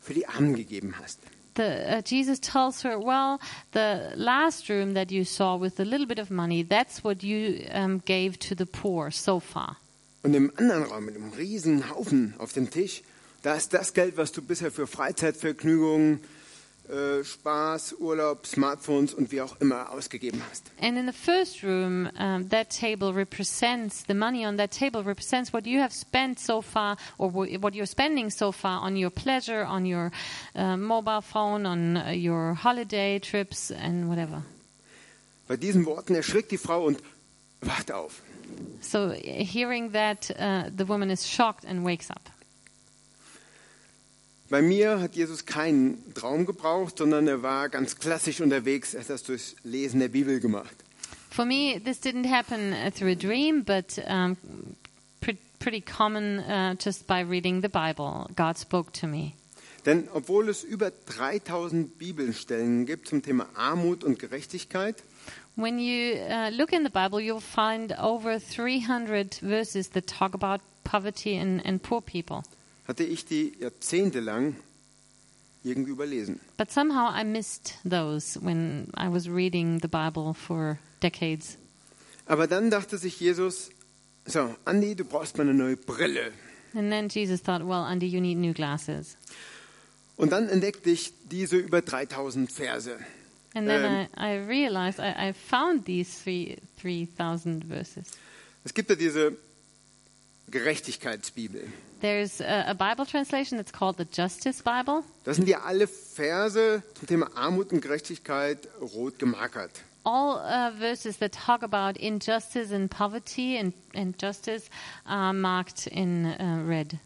für 0.00 0.12
die 0.12 0.26
Armen 0.26 0.54
gegeben 0.54 0.96
hast. 0.98 1.18
The, 1.56 1.98
uh, 1.98 2.02
Jesus 2.02 2.38
tells 2.38 2.82
her, 2.82 2.98
Well, 2.98 3.40
the 3.72 4.12
last 4.14 4.68
room 4.68 4.94
that 4.94 5.10
you 5.10 5.24
saw 5.24 5.56
with 5.56 5.80
a 5.80 5.84
little 5.84 6.06
bit 6.06 6.18
of 6.18 6.30
money, 6.30 6.62
that's 6.62 7.02
what 7.02 7.22
you 7.22 7.66
um, 7.72 7.98
gave 8.06 8.38
to 8.40 8.54
the 8.54 8.66
poor 8.66 9.10
so 9.10 9.40
far. 9.40 9.76
Und 10.22 10.34
im 10.34 10.52
anderen 10.56 10.84
Raum 10.84 11.04
mit 11.04 11.16
einem 11.16 11.32
riesen 11.32 11.90
Haufen 11.90 12.34
auf 12.38 12.52
dem 12.52 12.70
Tisch, 12.70 13.02
da 13.42 13.54
ist 13.54 13.72
das 13.72 13.94
Geld, 13.94 14.16
was 14.16 14.32
du 14.32 14.42
bisher 14.42 14.72
für 14.72 14.86
Freizeitvergnügungen, 14.86 16.20
äh, 16.88 17.24
Spaß, 17.24 17.94
Urlaub, 17.98 18.46
Smartphones 18.46 19.14
und 19.14 19.32
wie 19.32 19.40
auch 19.40 19.60
immer 19.60 19.90
ausgegeben 19.90 20.40
hast. 20.50 20.70
And 20.80 20.96
in 20.98 21.06
the 21.06 21.12
first 21.12 21.62
room, 21.62 22.08
um, 22.18 22.48
that 22.50 22.70
table 22.70 23.12
represents 23.14 24.04
the 24.06 24.14
money 24.14 24.46
on 24.46 24.56
that 24.58 24.70
table 24.70 25.02
represents 25.04 25.52
what 25.52 25.66
you 25.66 25.80
have 25.80 25.92
spent 25.92 26.38
so 26.38 26.62
far, 26.62 26.96
or 27.18 27.30
wh- 27.30 27.62
what 27.62 27.74
you're 27.74 27.86
spending 27.86 28.30
so 28.30 28.52
far 28.52 28.80
on 28.82 28.96
your 28.96 29.10
pleasure, 29.10 29.64
on 29.66 29.84
your 29.84 30.10
uh, 30.54 30.76
mobile 30.76 31.20
phone, 31.22 31.66
on 31.66 31.96
uh, 31.96 32.10
your 32.10 32.54
holiday 32.54 33.18
trips, 33.18 33.70
and 33.70 34.08
whatever. 34.08 34.42
Bei 35.48 35.56
diesen 35.56 35.86
Worten 35.86 36.14
erschrickt 36.14 36.50
die 36.50 36.58
Frau 36.58 36.84
und 36.84 37.00
wacht 37.60 37.92
auf. 37.92 38.22
So, 38.80 39.10
hearing 39.12 39.92
that, 39.92 40.30
uh, 40.38 40.70
the 40.76 40.86
woman 40.88 41.10
is 41.10 41.28
shocked 41.28 41.64
and 41.64 41.84
wakes 41.84 42.10
up. 42.10 42.30
Bei 44.48 44.62
mir 44.62 45.00
hat 45.00 45.16
Jesus 45.16 45.44
keinen 45.44 46.14
Traum 46.14 46.46
gebraucht, 46.46 46.98
sondern 46.98 47.26
er 47.26 47.42
war 47.42 47.68
ganz 47.68 47.96
klassisch 47.96 48.40
unterwegs. 48.40 48.94
Er 48.94 49.00
hat 49.00 49.10
das 49.10 49.24
durchs 49.24 49.56
Lesen 49.64 49.98
der 49.98 50.08
Bibel 50.08 50.38
gemacht. 50.38 50.76
For 51.30 51.44
me, 51.44 51.80
this 51.84 52.00
didn't 52.00 52.30
happen 52.30 52.72
uh, 52.72 52.90
through 52.90 53.10
a 53.10 53.14
dream, 53.14 53.64
but 53.64 53.98
um, 54.08 54.36
pre- 55.20 55.36
pretty 55.58 55.80
common 55.80 56.38
uh, 56.38 56.74
just 56.78 57.06
by 57.06 57.20
reading 57.20 57.60
the 57.60 57.68
Bible. 57.68 58.30
God 58.36 58.56
spoke 58.56 58.92
to 59.00 59.06
me. 59.06 59.32
Denn 59.84 60.08
obwohl 60.14 60.48
es 60.48 60.64
über 60.64 60.90
3000 60.90 61.98
Bibelstellen 61.98 62.86
gibt 62.86 63.08
zum 63.08 63.22
Thema 63.22 63.48
Armut 63.54 64.02
und 64.02 64.18
Gerechtigkeit, 64.18 65.02
When 65.56 65.78
you 65.78 66.18
uh, 66.28 66.50
look 66.50 66.72
in 66.72 66.84
the 66.84 66.90
Bible, 66.90 67.18
you'll 67.18 67.40
find 67.40 67.92
over 67.98 68.38
300 68.38 69.40
verses 69.40 69.88
that 69.90 70.06
talk 70.06 70.34
about 70.34 70.60
poverty 70.84 71.36
and, 71.36 71.64
and 71.64 71.82
poor 71.82 72.02
people. 72.02 72.42
Hatte 72.86 73.04
ich 73.04 73.24
die 73.24 73.54
jahrzehntelang 73.60 74.56
irgendwie 75.62 75.90
überlesen. 75.90 76.40
But 76.56 76.70
somehow 76.70 77.10
I 77.12 77.24
missed 77.24 77.74
those 77.88 78.38
when 78.40 78.88
I 78.96 79.08
was 79.08 79.28
reading 79.28 79.80
the 79.80 79.88
Bible 79.88 80.34
for 80.34 80.78
decades. 81.02 81.58
Aber 82.26 82.46
dann 82.46 82.70
dachte 82.70 82.98
sich 82.98 83.20
Jesus, 83.20 83.70
so, 84.24 84.54
Andi, 84.64 84.94
du 84.94 85.04
brauchst 85.04 85.36
mal 85.36 85.44
eine 85.44 85.54
neue 85.54 85.76
Brille. 85.76 86.32
And 86.74 86.90
then 86.90 87.08
Jesus 87.08 87.42
thought, 87.42 87.62
well, 87.62 87.84
Andy, 87.84 88.06
you 88.06 88.20
need 88.20 88.36
new 88.38 88.52
glasses. 88.52 89.16
Und 90.16 90.32
dann 90.32 90.48
entdeckte 90.48 90.90
ich 90.90 91.12
diese 91.30 91.56
über 91.56 91.82
3000 91.82 92.50
Verse. 92.50 92.98
And 93.54 93.66
then 93.68 93.84
Um, 93.84 94.08
I, 94.16 94.34
I 94.34 94.46
realized 94.46 94.98
I, 94.98 95.28
I 95.30 95.32
found 95.32 95.86
these 95.86 96.10
three 96.22 96.58
3,000 96.82 97.64
verses. 97.64 98.10
Es 98.64 98.74
gibt 98.74 98.90
ja 98.90 98.96
diese 98.96 99.36
Gerechtigkeitsbibel. 100.50 101.62
There's 102.00 102.40
a, 102.40 102.70
a 102.70 102.74
Bible 102.74 103.06
translation 103.06 103.58
that's 103.58 103.72
called 103.72 103.96
the 103.98 104.04
Justice 104.04 104.62
Bible. 104.62 105.02
Das 105.24 105.36
sind 105.36 105.48
ja 105.48 105.62
alle 105.62 105.86
Verse 105.86 106.82
zum 106.94 107.08
Thema 107.08 107.30
Armut 107.34 107.72
und 107.72 107.80
Gerechtigkeit 107.80 108.68
rot 108.80 109.18
gemarkert. 109.18 109.70
all 110.06 110.38
uh, 110.38 110.70
verses 110.70 111.18
that 111.18 111.32
talk 111.32 111.62
about 111.62 111.96
injustice 111.96 112.70
and 112.70 112.90
poverty 112.90 113.58
and, 113.58 113.72
and 113.92 114.16
justice 114.16 114.70
are 115.04 115.32
marked 115.32 115.88
in 115.88 116.26
uh, 116.26 116.62
red. 116.64 116.98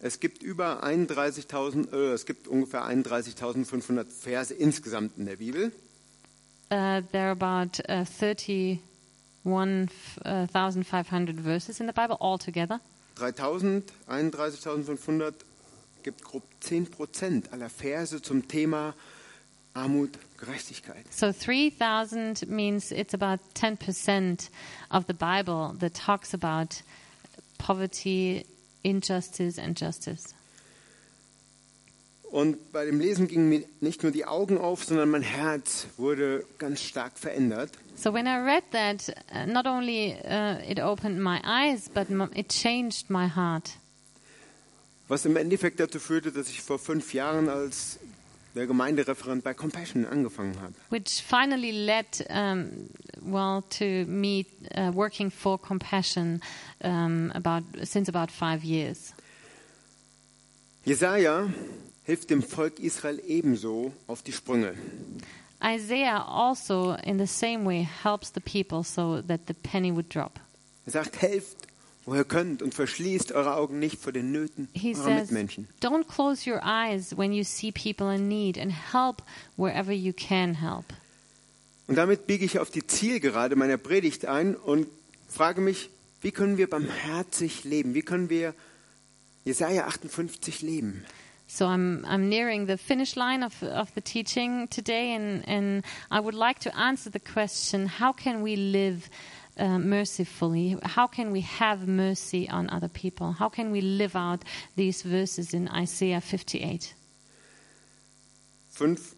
Es 0.00 0.20
gibt 0.20 0.44
über 0.44 0.84
31.000, 0.84 1.92
äh, 1.92 2.12
es 2.12 2.24
gibt 2.24 2.46
ungefähr 2.46 2.84
31.500 2.84 4.06
Verse 4.08 4.54
insgesamt 4.54 5.18
in 5.18 5.26
der 5.26 5.36
Bibel. 5.36 5.72
Uh, 6.70 7.00
there 7.10 7.26
are 7.26 7.32
about 7.32 7.80
uh, 7.88 8.04
30 8.04 8.78
1,500 9.48 11.38
uh, 11.38 11.42
verses 11.42 11.80
in 11.80 11.86
the 11.86 11.92
Bible 11.92 12.16
altogether. 12.20 12.80
3000, 13.16 13.82
31.500 14.08 15.34
gibt 16.02 16.22
grob 16.22 16.42
10% 16.62 17.52
aller 17.52 17.68
Verse 17.68 18.22
zum 18.22 18.46
Thema 18.46 18.94
Armut, 19.74 20.18
Gerechtigkeit. 20.38 21.04
So 21.10 21.32
3000 21.32 22.48
means 22.48 22.92
it's 22.92 23.14
about 23.14 23.40
10% 23.54 24.50
of 24.90 25.06
the 25.06 25.14
Bible 25.14 25.74
that 25.78 25.94
talks 25.94 26.32
about 26.34 26.82
poverty, 27.58 28.44
injustice 28.82 29.58
and 29.58 29.76
justice. 29.76 30.34
Und 32.30 32.72
bei 32.72 32.84
dem 32.84 33.00
Lesen 33.00 33.26
gingen 33.26 33.48
mir 33.48 33.64
nicht 33.80 34.02
nur 34.02 34.12
die 34.12 34.26
Augen 34.26 34.58
auf, 34.58 34.84
sondern 34.84 35.10
mein 35.10 35.22
Herz 35.22 35.86
wurde 35.96 36.44
ganz 36.58 36.82
stark 36.82 37.18
verändert. 37.18 37.70
So 37.96 38.12
when 38.12 38.26
I 38.26 38.36
read 38.36 38.64
that, 38.72 39.08
uh, 39.32 39.50
not 39.50 39.66
only 39.66 40.14
uh, 40.24 40.58
it 40.70 40.78
opened 40.78 41.22
my 41.22 41.40
eyes, 41.42 41.88
but 41.88 42.08
it 42.34 42.50
changed 42.50 43.08
my 43.08 43.28
heart. 43.28 43.70
Was 45.08 45.24
im 45.24 45.36
Endeffekt 45.36 45.80
dazu 45.80 45.98
führte, 45.98 46.30
dass 46.30 46.50
ich 46.50 46.60
vor 46.60 46.78
fünf 46.78 47.14
Jahren 47.14 47.48
als 47.48 47.98
der 48.54 48.66
Gemeindereferent 48.66 49.42
bei 49.42 49.54
Compassion 49.54 50.04
angefangen 50.04 50.60
habe. 50.60 50.74
Which 50.90 51.22
finally 51.22 51.70
led, 51.70 52.26
um, 52.28 52.90
well, 53.22 53.62
to 53.78 54.04
me 54.06 54.44
uh, 54.76 54.92
working 54.94 55.30
for 55.30 55.58
Compassion 55.58 56.42
um, 56.84 57.32
about 57.34 57.64
since 57.84 58.10
about 58.10 58.30
five 58.30 58.62
years. 58.62 59.14
Jesaja 60.84 61.50
hilft 62.08 62.30
dem 62.30 62.42
Volk 62.42 62.78
Israel 62.80 63.20
ebenso 63.26 63.92
auf 64.06 64.22
die 64.22 64.32
Sprünge. 64.32 64.72
Isaiah 65.62 66.24
also, 66.26 66.96
in 67.04 67.18
the 67.18 67.26
same 67.26 67.66
way, 67.66 67.86
helps 68.02 68.32
the 68.32 68.40
people 68.40 68.82
so 68.82 69.20
that 69.20 69.42
the 69.46 69.52
penny 69.52 69.92
would 69.92 70.08
drop. 70.08 70.40
Er 70.86 70.92
sagt, 70.92 71.20
helft, 71.20 71.68
wo 72.06 72.14
ihr 72.14 72.24
könnt 72.24 72.62
und 72.62 72.72
verschließt 72.72 73.32
eure 73.32 73.56
Augen 73.56 73.78
nicht 73.78 74.00
vor 74.00 74.12
den 74.12 74.32
Nöten 74.32 74.68
He 74.72 74.94
eurer 74.94 75.04
says, 75.04 75.30
Mitmenschen. 75.30 75.68
Don't 75.82 76.08
close 76.08 76.50
your 76.50 76.62
eyes 76.64 77.14
when 77.14 77.34
you 77.34 77.44
see 77.44 77.70
people 77.70 78.10
in 78.14 78.26
need 78.26 78.56
and 78.56 78.72
help 78.72 79.22
wherever 79.58 79.92
you 79.92 80.14
can 80.14 80.54
help. 80.54 80.86
Und 81.88 81.96
damit 81.96 82.26
biege 82.26 82.46
ich 82.46 82.58
auf 82.58 82.70
die 82.70 82.86
Zielgerade 82.86 83.54
meiner 83.54 83.76
Predigt 83.76 84.24
ein 84.24 84.56
und 84.56 84.86
frage 85.28 85.60
mich, 85.60 85.90
wie 86.22 86.30
können 86.30 86.56
wir 86.56 86.70
barmherzig 86.70 87.64
leben? 87.64 87.92
Wie 87.92 88.02
können 88.02 88.30
wir 88.30 88.54
Jesaja 89.44 89.86
58 89.86 90.62
leben? 90.62 91.04
So 91.50 91.66
I'm 91.66 92.04
I'm 92.06 92.28
nearing 92.28 92.66
the 92.66 92.76
finish 92.76 93.16
line 93.16 93.42
of 93.42 93.62
of 93.62 93.92
the 93.94 94.02
teaching 94.02 94.68
today, 94.68 95.14
and 95.14 95.48
and 95.48 95.82
I 96.10 96.20
would 96.20 96.34
like 96.34 96.58
to 96.60 96.76
answer 96.76 97.10
the 97.10 97.20
question: 97.20 97.86
How 97.86 98.12
can 98.12 98.42
we 98.42 98.54
live 98.54 99.08
uh, 99.58 99.78
mercifully? 99.78 100.76
How 100.82 101.06
can 101.06 101.32
we 101.32 101.40
have 101.40 101.88
mercy 101.88 102.48
on 102.50 102.68
other 102.70 102.88
people? 102.88 103.32
How 103.32 103.48
can 103.48 103.72
we 103.72 103.80
live 103.80 104.14
out 104.14 104.44
these 104.76 105.02
verses 105.02 105.54
in 105.54 105.68
Isaiah 105.68 106.20
58? 106.20 106.94
Fünf 108.70 109.16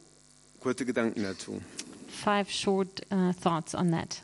kurze 0.61 0.85
Gedanken 0.85 1.25
dazu. 1.25 1.61
Five 2.09 2.49
short 2.49 3.01
uh, 3.11 3.33
thoughts 3.33 3.75
on 3.75 3.91
that. 3.91 4.23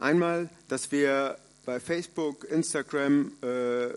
Einmal, 0.00 0.48
dass 0.68 0.90
wir 0.90 1.38
bei 1.64 1.78
Facebook, 1.78 2.44
Instagram, 2.50 3.32
äh, 3.42 3.94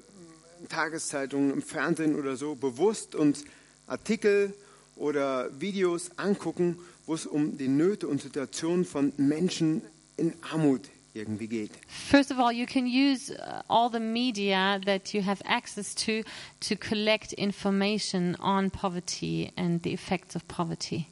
Tageszeitungen, 0.67 1.51
im 1.51 1.61
Fernsehen 1.61 2.15
oder 2.15 2.35
so 2.35 2.55
bewusst 2.55 3.15
uns 3.15 3.45
Artikel 3.87 4.53
oder 4.95 5.49
Videos 5.59 6.11
angucken, 6.17 6.77
wo 7.05 7.13
es 7.13 7.25
um 7.25 7.57
die 7.57 7.67
Nöte 7.67 8.07
und 8.07 8.21
Situationen 8.21 8.85
von 8.85 9.13
Menschen 9.17 9.81
in 10.17 10.33
Armut 10.51 10.89
irgendwie 11.13 11.47
geht. 11.47 11.71
First 11.87 12.31
of 12.31 12.39
all, 12.39 12.51
you 12.51 12.65
can 12.65 12.85
use 12.85 13.31
uh, 13.31 13.61
all 13.67 13.89
the 13.91 13.99
media 13.99 14.79
that 14.85 15.13
you 15.13 15.23
have 15.25 15.43
access 15.45 15.93
to 15.95 16.23
to 16.59 16.75
collect 16.75 17.33
information 17.33 18.35
on 18.35 18.71
poverty 18.71 19.51
and 19.55 19.83
the 19.83 19.93
effects 19.93 20.35
of 20.35 20.47
poverty. 20.47 21.05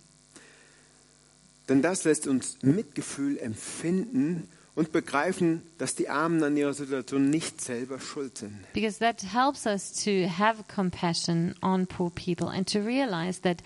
Denn 1.70 1.82
das 1.82 2.04
lässt 2.04 2.28
uns 2.28 2.58
Mitgefühl 2.64 3.38
empfinden 3.38 4.50
und 4.76 4.92
begreifen, 4.92 5.62
dass 5.78 5.96
die 5.96 6.10
Armen 6.10 6.44
an 6.44 6.56
ihrer 6.56 6.74
Situation 6.74 7.30
nicht 7.30 7.62
selber 7.62 8.00
schuld 8.00 8.38
sind. 8.38 8.56
Because 8.74 9.00
that 9.00 9.22
helps 9.22 9.66
us 9.66 9.92
to 10.04 10.28
have 10.28 10.64
compassion 10.74 11.56
on 11.62 11.86
poor 11.86 12.10
people 12.10 12.48
and 12.48 12.72
to 12.72 12.80
realize 12.80 13.42
that 13.42 13.62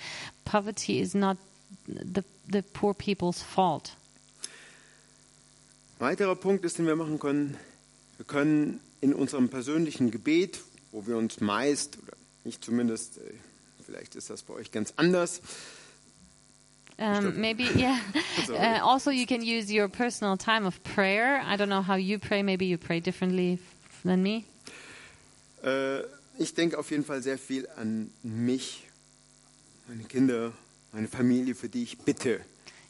poverty 0.46 1.00
is 1.00 1.14
not 1.14 1.38
the, 1.88 2.24
the 2.52 2.62
poor 2.62 2.94
people's 2.94 3.42
fault. 3.42 3.96
Weiterer 6.00 6.36
Punkt 6.36 6.66
ist, 6.66 6.78
den 6.78 6.88
wir 6.88 6.96
machen 6.96 7.20
können, 7.20 7.58
wir 8.18 8.26
können 8.26 8.82
in 9.02 9.14
unserem 9.14 9.50
persönlichen 9.50 10.12
Gebet, 10.12 10.60
wo 10.92 11.06
wir 11.08 11.18
uns 11.18 11.40
meist, 11.40 11.98
oder 12.02 12.14
nicht 12.44 12.64
zumindest, 12.64 13.18
äh, 13.18 13.22
vielleicht 13.86 14.16
ist 14.16 14.30
das 14.30 14.44
bei 14.44 14.54
euch 14.56 14.72
ganz 14.72 14.94
anders, 14.98 15.42
Um, 16.98 17.40
maybe, 17.40 17.64
yeah. 17.76 18.00
Uh, 18.50 18.80
also, 18.82 19.12
you 19.12 19.26
can 19.26 19.44
use 19.44 19.72
your 19.72 19.90
personal 19.90 20.38
time 20.38 20.66
of 20.66 20.82
prayer. 20.84 21.42
I 21.46 21.58
don't 21.58 21.70
know 21.70 21.82
how 21.82 21.96
you 21.96 22.20
pray. 22.20 22.42
Maybe 22.42 22.66
you 22.66 22.78
pray 22.78 23.00
differently 23.00 23.60
than 24.04 24.24
me. 24.24 24.46
äh, 25.66 26.02
ich 26.38 26.54
denke 26.54 26.78
auf 26.78 26.92
jeden 26.92 27.06
Fall 27.06 27.22
sehr 27.22 27.38
viel 27.38 27.68
an 27.78 28.12
mich, 28.24 28.88
meine 29.88 30.04
Kinder, 30.04 30.52
meine 30.92 31.08
Familie, 31.08 31.56
für 31.56 31.70
die 31.70 31.84
ich 31.84 31.98
bitte. 32.00 32.42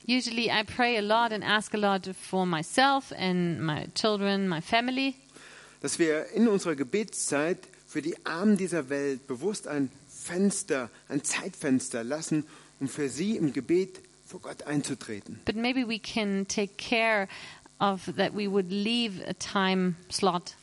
Usually, 0.08 0.50
I 0.50 0.64
pray 0.64 0.98
a 0.98 1.02
lot 1.02 1.32
and 1.32 1.44
ask 1.44 1.74
a 1.74 1.78
lot 1.78 2.08
for 2.16 2.46
myself 2.46 3.12
and 3.18 3.60
my 3.62 3.88
children, 3.96 4.48
my 4.48 4.62
family. 4.62 5.16
Dass 5.82 5.98
wir 6.00 6.28
in 6.34 6.48
unserer 6.48 6.76
Gebetszeit 6.76 7.60
für 7.88 8.02
die 8.02 8.16
Armen 8.26 8.58
dieser 8.58 8.90
Welt 8.90 9.26
bewusst 9.28 9.68
ein 9.68 9.90
Fenster, 10.08 10.90
ein 11.08 11.24
Zeitfenster 11.24 12.04
lassen, 12.04 12.46
um 12.80 12.88
für 12.88 13.10
sie 13.10 13.38
im 13.38 13.54
Gebet 13.54 14.02
vor 14.26 14.42
Gott 14.42 14.64
einzutreten. 14.64 15.40
But 15.46 15.56
maybe 15.56 15.88
we 15.88 16.00
can 16.00 16.48
take 16.48 16.76
care 16.78 17.28
of 17.80 18.06
that 18.18 18.34
we 18.34 18.50
would 18.50 18.72
leave 18.72 19.22
a 19.28 19.34
time 19.34 19.96
slot 20.10 20.56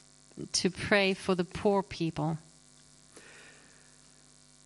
to 0.53 0.71
pray 0.71 1.15
for 1.15 1.37
the 1.37 1.45
poor 1.45 1.83
people. 1.83 2.39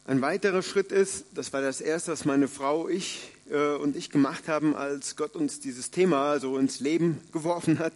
Ein 0.06 0.22
weiterer 0.22 0.62
Schritt 0.62 0.92
ist, 0.92 1.26
das 1.34 1.52
war 1.52 1.60
das 1.60 1.80
erste, 1.80 2.12
was 2.12 2.24
meine 2.24 2.46
Frau, 2.46 2.88
ich 2.88 3.32
äh, 3.50 3.74
und 3.74 3.96
ich 3.96 4.10
gemacht 4.10 4.46
haben, 4.46 4.76
als 4.76 5.16
Gott 5.16 5.34
uns 5.34 5.58
dieses 5.58 5.90
Thema 5.90 6.38
so 6.38 6.58
ins 6.58 6.78
Leben 6.78 7.20
geworfen 7.32 7.80
hat. 7.80 7.94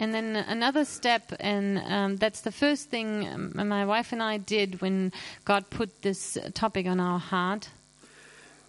And 0.00 0.12
then 0.12 0.34
another 0.34 0.84
step, 0.84 1.32
and 1.38 1.78
um, 1.88 2.18
that's 2.18 2.42
the 2.42 2.50
first 2.50 2.90
thing 2.90 3.52
my 3.54 3.86
wife 3.86 4.12
and 4.12 4.20
I 4.20 4.36
did 4.36 4.82
when 4.82 5.12
God 5.44 5.70
put 5.70 6.02
this 6.02 6.36
topic 6.54 6.88
on 6.88 6.98
our 6.98 7.20
heart. 7.20 7.70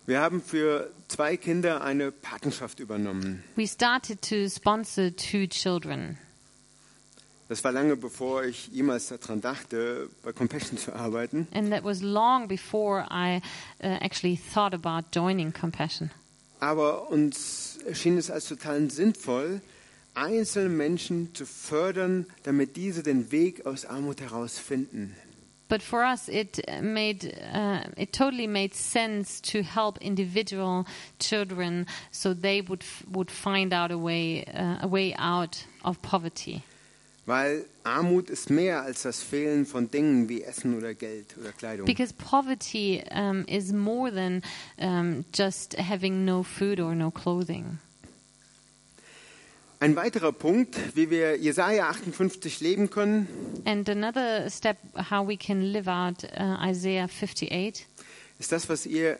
Wir 0.05 0.19
haben 0.19 0.41
für 0.41 0.91
zwei 1.07 1.37
Kinder 1.37 1.81
eine 1.81 2.11
Patenschaft 2.11 2.81
übernommen. 2.81 3.41
We 3.55 3.65
started 3.65 4.21
to 4.21 4.49
sponsor 4.49 5.15
two 5.15 5.47
children. 5.47 6.17
Das 7.47 7.63
war 7.63 7.71
lange 7.71 7.95
bevor 7.95 8.43
ich 8.43 8.67
jemals 8.67 9.07
daran 9.07 9.39
dachte, 9.39 10.09
bei 10.23 10.33
Compassion 10.33 10.77
zu 10.77 10.93
arbeiten. 10.93 11.47
And 11.53 11.71
that 11.71 11.85
was 11.85 12.01
long 12.01 12.49
before 12.49 13.05
I 13.09 13.41
uh, 13.81 13.87
actually 14.01 14.37
thought 14.53 14.73
about 14.73 15.07
joining 15.13 15.53
Compassion. 15.53 16.11
Aber 16.59 17.09
uns 17.09 17.79
erschien 17.85 18.17
es 18.17 18.29
als 18.29 18.47
total 18.47 18.89
sinnvoll, 18.89 19.61
einzelne 20.15 20.69
Menschen 20.69 21.33
zu 21.33 21.45
fördern, 21.45 22.25
damit 22.43 22.75
diese 22.75 23.03
den 23.03 23.31
Weg 23.31 23.65
aus 23.65 23.85
Armut 23.85 24.19
herausfinden. 24.19 25.15
But 25.69 25.81
for 25.81 26.03
us, 26.03 26.29
it 26.29 26.59
made 26.81 27.35
uh, 27.53 27.83
it 27.97 28.13
totally 28.13 28.47
made 28.47 28.75
sense 28.75 29.41
to 29.51 29.63
help 29.63 29.97
individual 30.01 30.85
children 31.19 31.87
so 32.11 32.33
they 32.33 32.61
would 32.61 32.83
would 33.11 33.31
find 33.31 33.73
out 33.73 33.91
a 33.91 33.97
way 33.97 34.43
uh, 34.45 34.85
a 34.85 34.87
way 34.87 35.15
out 35.17 35.65
of 35.83 36.01
poverty. 36.01 36.63
Weil 37.25 37.65
Armut 37.85 38.29
ist 38.29 38.49
mehr 38.49 38.81
als 38.81 39.03
das 39.03 39.23
Fehlen 39.23 39.65
von 39.65 39.89
Dingen 39.89 40.27
wie 40.27 40.43
Essen 40.43 40.77
oder 40.77 40.93
Geld 40.93 41.37
oder 41.39 41.53
Kleidung. 41.53 41.85
Because 41.85 42.13
poverty 42.13 43.01
um, 43.11 43.45
is 43.47 43.71
more 43.71 44.11
than 44.11 44.41
um, 44.77 45.23
just 45.31 45.73
having 45.79 46.25
no 46.25 46.43
food 46.43 46.81
or 46.81 46.93
no 46.93 47.11
clothing. 47.11 47.79
Ein 49.83 49.97
weiterer 49.97 50.31
Punkt, 50.31 50.77
wie 50.95 51.09
wir 51.09 51.35
Jesaja 51.35 51.89
58 51.89 52.61
leben 52.61 52.89
können, 52.89 53.27
And 53.65 53.89
another 53.89 54.49
step 54.49 54.77
how 55.11 55.27
we 55.27 55.35
can 55.35 55.59
live 55.61 55.89
out 55.89 56.23
uh, 56.23 56.69
Isaiah 56.69 57.09
58 57.09 57.85
ist 58.39 58.53
das, 58.53 58.69
was 58.69 58.85
ihr 58.85 59.19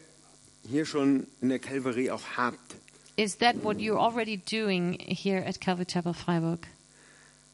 hier 0.66 0.86
schon 0.86 1.28
in 1.42 1.50
der 1.50 1.60
Calvary 1.60 2.10
auch 2.12 2.22
habt. 2.38 2.76
is 3.18 3.38
that 3.40 3.62
what 3.62 3.76
you're 3.76 4.00
already 4.00 4.38
doing 4.38 4.98
here 5.02 5.46
at 5.46 5.60
Calvary 5.60 5.86
Chapel 5.86 6.14
Freiburg. 6.14 6.66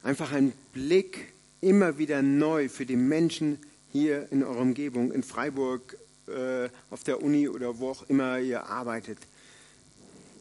Einfach 0.04 0.32
ein 0.32 0.54
Blick 0.74 1.34
immer 1.62 1.98
wieder 1.98 2.22
neu 2.22 2.70
für 2.70 2.86
die 2.86 2.96
Menschen 2.96 3.58
hier 3.92 4.32
in 4.32 4.44
eurer 4.44 4.62
Umgebung, 4.62 5.12
in 5.12 5.24
Freiburg, 5.24 5.98
äh, 6.28 6.70
auf 6.92 7.04
der 7.04 7.24
Uni 7.24 7.50
oder 7.50 7.80
wo 7.80 7.90
auch 7.90 8.04
immer 8.08 8.38
ihr 8.38 8.68
arbeitet. 8.68 9.18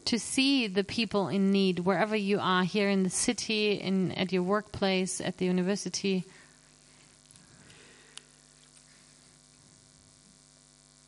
To 0.09 0.18
see 0.18 0.68
the 0.68 0.85
people 0.85 1.29
in 1.29 1.51
need 1.51 1.81
wherever 1.81 2.16
you 2.16 2.38
are, 2.40 2.64
here 2.64 2.88
in 2.88 3.03
the 3.03 3.11
city, 3.11 3.73
in 3.73 4.11
at 4.12 4.33
your 4.33 4.42
workplace, 4.42 5.21
at 5.21 5.37
the 5.37 5.44
university. 5.44 6.25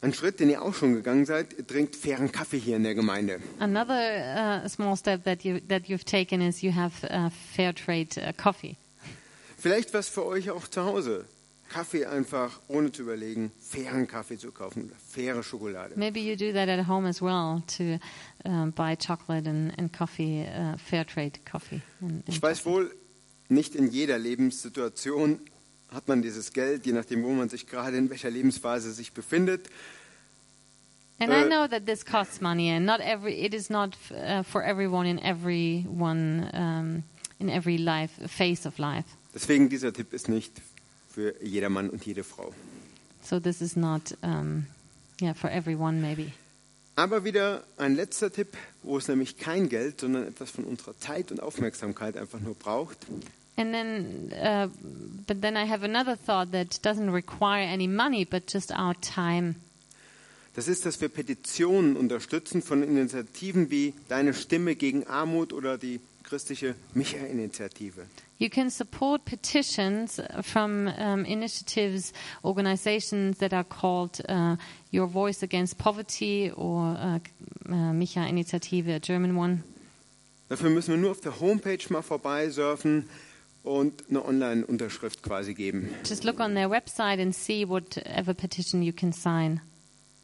Ein 0.02 0.12
Schritt, 0.12 0.38
den 0.40 0.50
ihr 0.50 0.60
auch 0.60 0.74
schon 0.74 0.94
gegangen 0.94 1.24
seid, 1.24 1.66
trinkt 1.66 1.96
fairen 1.96 2.30
Kaffee 2.30 2.58
hier 2.58 2.76
in 2.76 2.82
der 2.82 2.94
Gemeinde. 2.94 3.40
Another 3.58 4.62
uh, 4.64 4.68
small 4.68 4.96
step 4.96 5.24
that 5.24 5.44
you 5.44 5.60
that 5.68 5.88
you've 5.88 6.04
taken 6.04 6.42
is 6.42 6.62
you 6.62 6.70
have 6.70 7.02
uh, 7.04 7.30
fair 7.54 7.74
trade 7.74 8.18
uh, 8.18 8.34
coffee. 8.36 8.76
Vielleicht 9.56 9.94
was 9.94 10.10
für 10.10 10.26
euch 10.26 10.50
auch 10.50 10.68
zu 10.68 10.84
Hause. 10.84 11.24
Kaffee 11.70 12.04
einfach, 12.04 12.58
ohne 12.68 12.90
zu 12.90 13.02
überlegen, 13.02 13.52
fairen 13.60 14.06
Kaffee 14.06 14.36
zu 14.36 14.50
kaufen 14.50 14.86
oder 14.86 14.96
faire 14.96 15.42
Schokolade. 15.42 15.94
Maybe 15.96 16.20
you 16.20 16.36
do 16.36 16.52
that 16.52 16.68
at 16.68 16.86
home 16.88 17.08
as 17.08 17.22
well 17.22 17.62
to 17.78 17.98
um, 18.44 18.72
buy 18.72 18.96
chocolate 18.96 19.48
and, 19.48 19.72
and 19.78 19.92
coffee, 19.92 20.42
uh, 20.46 20.76
fair 20.76 21.06
trade 21.06 21.38
coffee. 21.50 21.80
And, 22.00 22.10
and 22.10 22.28
Ich 22.28 22.42
weiß 22.42 22.66
wohl, 22.66 22.90
nicht 23.48 23.74
in 23.76 23.90
jeder 23.90 24.18
Lebenssituation 24.18 25.38
hat 25.92 26.08
man 26.08 26.22
dieses 26.22 26.52
Geld, 26.52 26.86
je 26.86 26.92
nachdem, 26.92 27.22
wo 27.22 27.30
man 27.32 27.48
sich 27.48 27.66
gerade 27.66 27.96
in 27.96 28.10
welcher 28.10 28.30
Lebensphase 28.30 28.92
sich 28.92 29.12
befindet. 29.12 29.68
And 31.20 31.30
I 31.32 31.44
Uh, 31.44 31.48
know 31.48 31.66
that 31.68 31.86
this 31.86 32.04
costs 32.04 32.40
money, 32.40 32.70
and 32.70 32.86
not 32.86 33.00
every 33.00 33.34
it 33.34 33.54
is 33.54 33.68
not 33.70 33.96
uh, 34.10 34.42
for 34.42 34.62
everyone 34.64 35.06
in 35.06 35.18
every 35.18 35.86
one 35.86 36.48
um, 36.54 37.02
in 37.38 37.48
every 37.50 37.76
life 37.76 38.12
phase 38.26 38.66
of 38.66 38.78
life. 38.78 39.04
Deswegen 39.34 39.68
dieser 39.68 39.92
Tipp 39.92 40.12
ist 40.12 40.28
nicht 40.28 40.60
für 41.10 41.34
jeder 41.42 41.68
Mann 41.68 41.90
und 41.90 42.04
jede 42.06 42.24
Frau. 42.24 42.52
So 43.22 43.38
this 43.38 43.60
is 43.60 43.76
not 43.76 44.16
um, 44.22 44.66
yeah 45.20 45.34
for 45.34 45.50
everyone 45.50 46.00
maybe. 46.00 46.32
Aber 46.96 47.24
wieder 47.24 47.64
ein 47.76 47.94
letzter 47.94 48.30
Tipp, 48.30 48.56
wo 48.82 48.98
es 48.98 49.08
nämlich 49.08 49.38
kein 49.38 49.68
Geld, 49.68 50.00
sondern 50.00 50.26
etwas 50.26 50.50
von 50.50 50.64
unserer 50.64 50.98
Zeit 50.98 51.30
und 51.32 51.40
Aufmerksamkeit 51.40 52.16
einfach 52.16 52.40
nur 52.40 52.54
braucht. 52.54 52.98
And 53.56 53.72
then, 53.72 54.32
uh, 54.32 54.68
but 55.26 55.42
then 55.42 55.56
I 55.56 55.68
have 55.68 55.84
another 55.84 56.16
thought 56.16 56.52
that 56.52 56.84
doesn't 56.84 57.12
require 57.12 57.66
any 57.66 57.88
money, 57.88 58.24
but 58.24 58.52
just 58.52 58.70
our 58.70 58.94
time. 59.00 59.56
Das 60.54 60.66
ist, 60.66 60.84
dass 60.84 61.00
wir 61.00 61.08
Petitionen 61.08 61.96
unterstützen 61.96 62.60
von 62.60 62.82
Initiativen 62.82 63.70
wie 63.70 63.94
Deine 64.08 64.34
Stimme 64.34 64.74
gegen 64.74 65.06
Armut 65.06 65.52
oder 65.52 65.78
die 65.78 66.00
christliche 66.24 66.74
Micha-Initiative. 66.94 68.06
You 68.40 68.48
can 68.48 68.70
support 68.70 69.26
petitions 69.26 70.18
from 70.40 70.88
um, 70.88 71.26
initiatives, 71.26 72.14
organizations 72.42 73.36
that 73.38 73.52
are 73.52 73.64
called 73.64 74.22
uh, 74.30 74.56
Your 74.90 75.06
Voice 75.08 75.42
Against 75.42 75.76
Poverty 75.76 76.50
or 76.50 76.96
uh, 76.98 77.18
uh, 77.68 77.92
Micha 77.92 78.26
Initiative, 78.26 78.88
a 78.88 78.98
German 78.98 79.36
one. 79.36 79.62
Dafür 80.48 80.70
müssen 80.70 80.94
wir 80.94 80.96
nur 80.96 81.10
auf 81.10 81.20
der 81.20 81.38
Homepage 81.38 81.80
mal 81.90 82.00
vorbeisurfen 82.00 83.10
und 83.62 84.04
eine 84.08 84.24
Online-Unterschrift 84.24 85.22
quasi 85.22 85.52
geben. 85.52 85.90
Just 86.08 86.24
look 86.24 86.40
on 86.40 86.54
their 86.54 86.70
website 86.70 87.20
and 87.20 87.34
see 87.34 87.68
whatever 87.68 88.32
petition 88.32 88.82
you 88.82 88.94
can 88.94 89.12
sign. 89.12 89.60